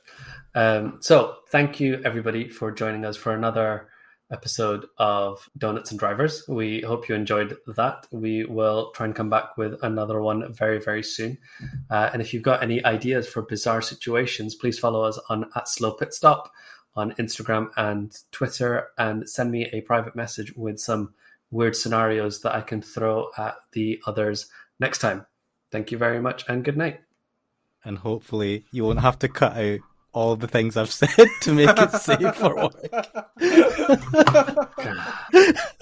[0.54, 3.88] Um, so, thank you everybody for joining us for another
[4.30, 6.44] episode of Donuts and Drivers.
[6.48, 8.06] We hope you enjoyed that.
[8.10, 11.38] We will try and come back with another one very, very soon.
[11.90, 15.68] Uh, and if you've got any ideas for bizarre situations, please follow us on at
[15.68, 16.52] Slow Pit Stop
[16.96, 21.14] on Instagram and Twitter, and send me a private message with some
[21.50, 24.50] weird scenarios that I can throw at the others
[24.80, 25.24] next time.
[25.70, 27.00] Thank you very much, and good night.
[27.84, 29.78] and hopefully you won't have to cut out
[30.12, 32.74] all the things I've said to make it safe for work.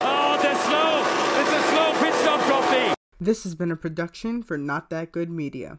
[0.00, 1.02] Oh, they're slow.
[1.40, 2.94] It's a slow pit stop, Crofty.
[3.20, 5.78] This has been a production for Not That Good Media.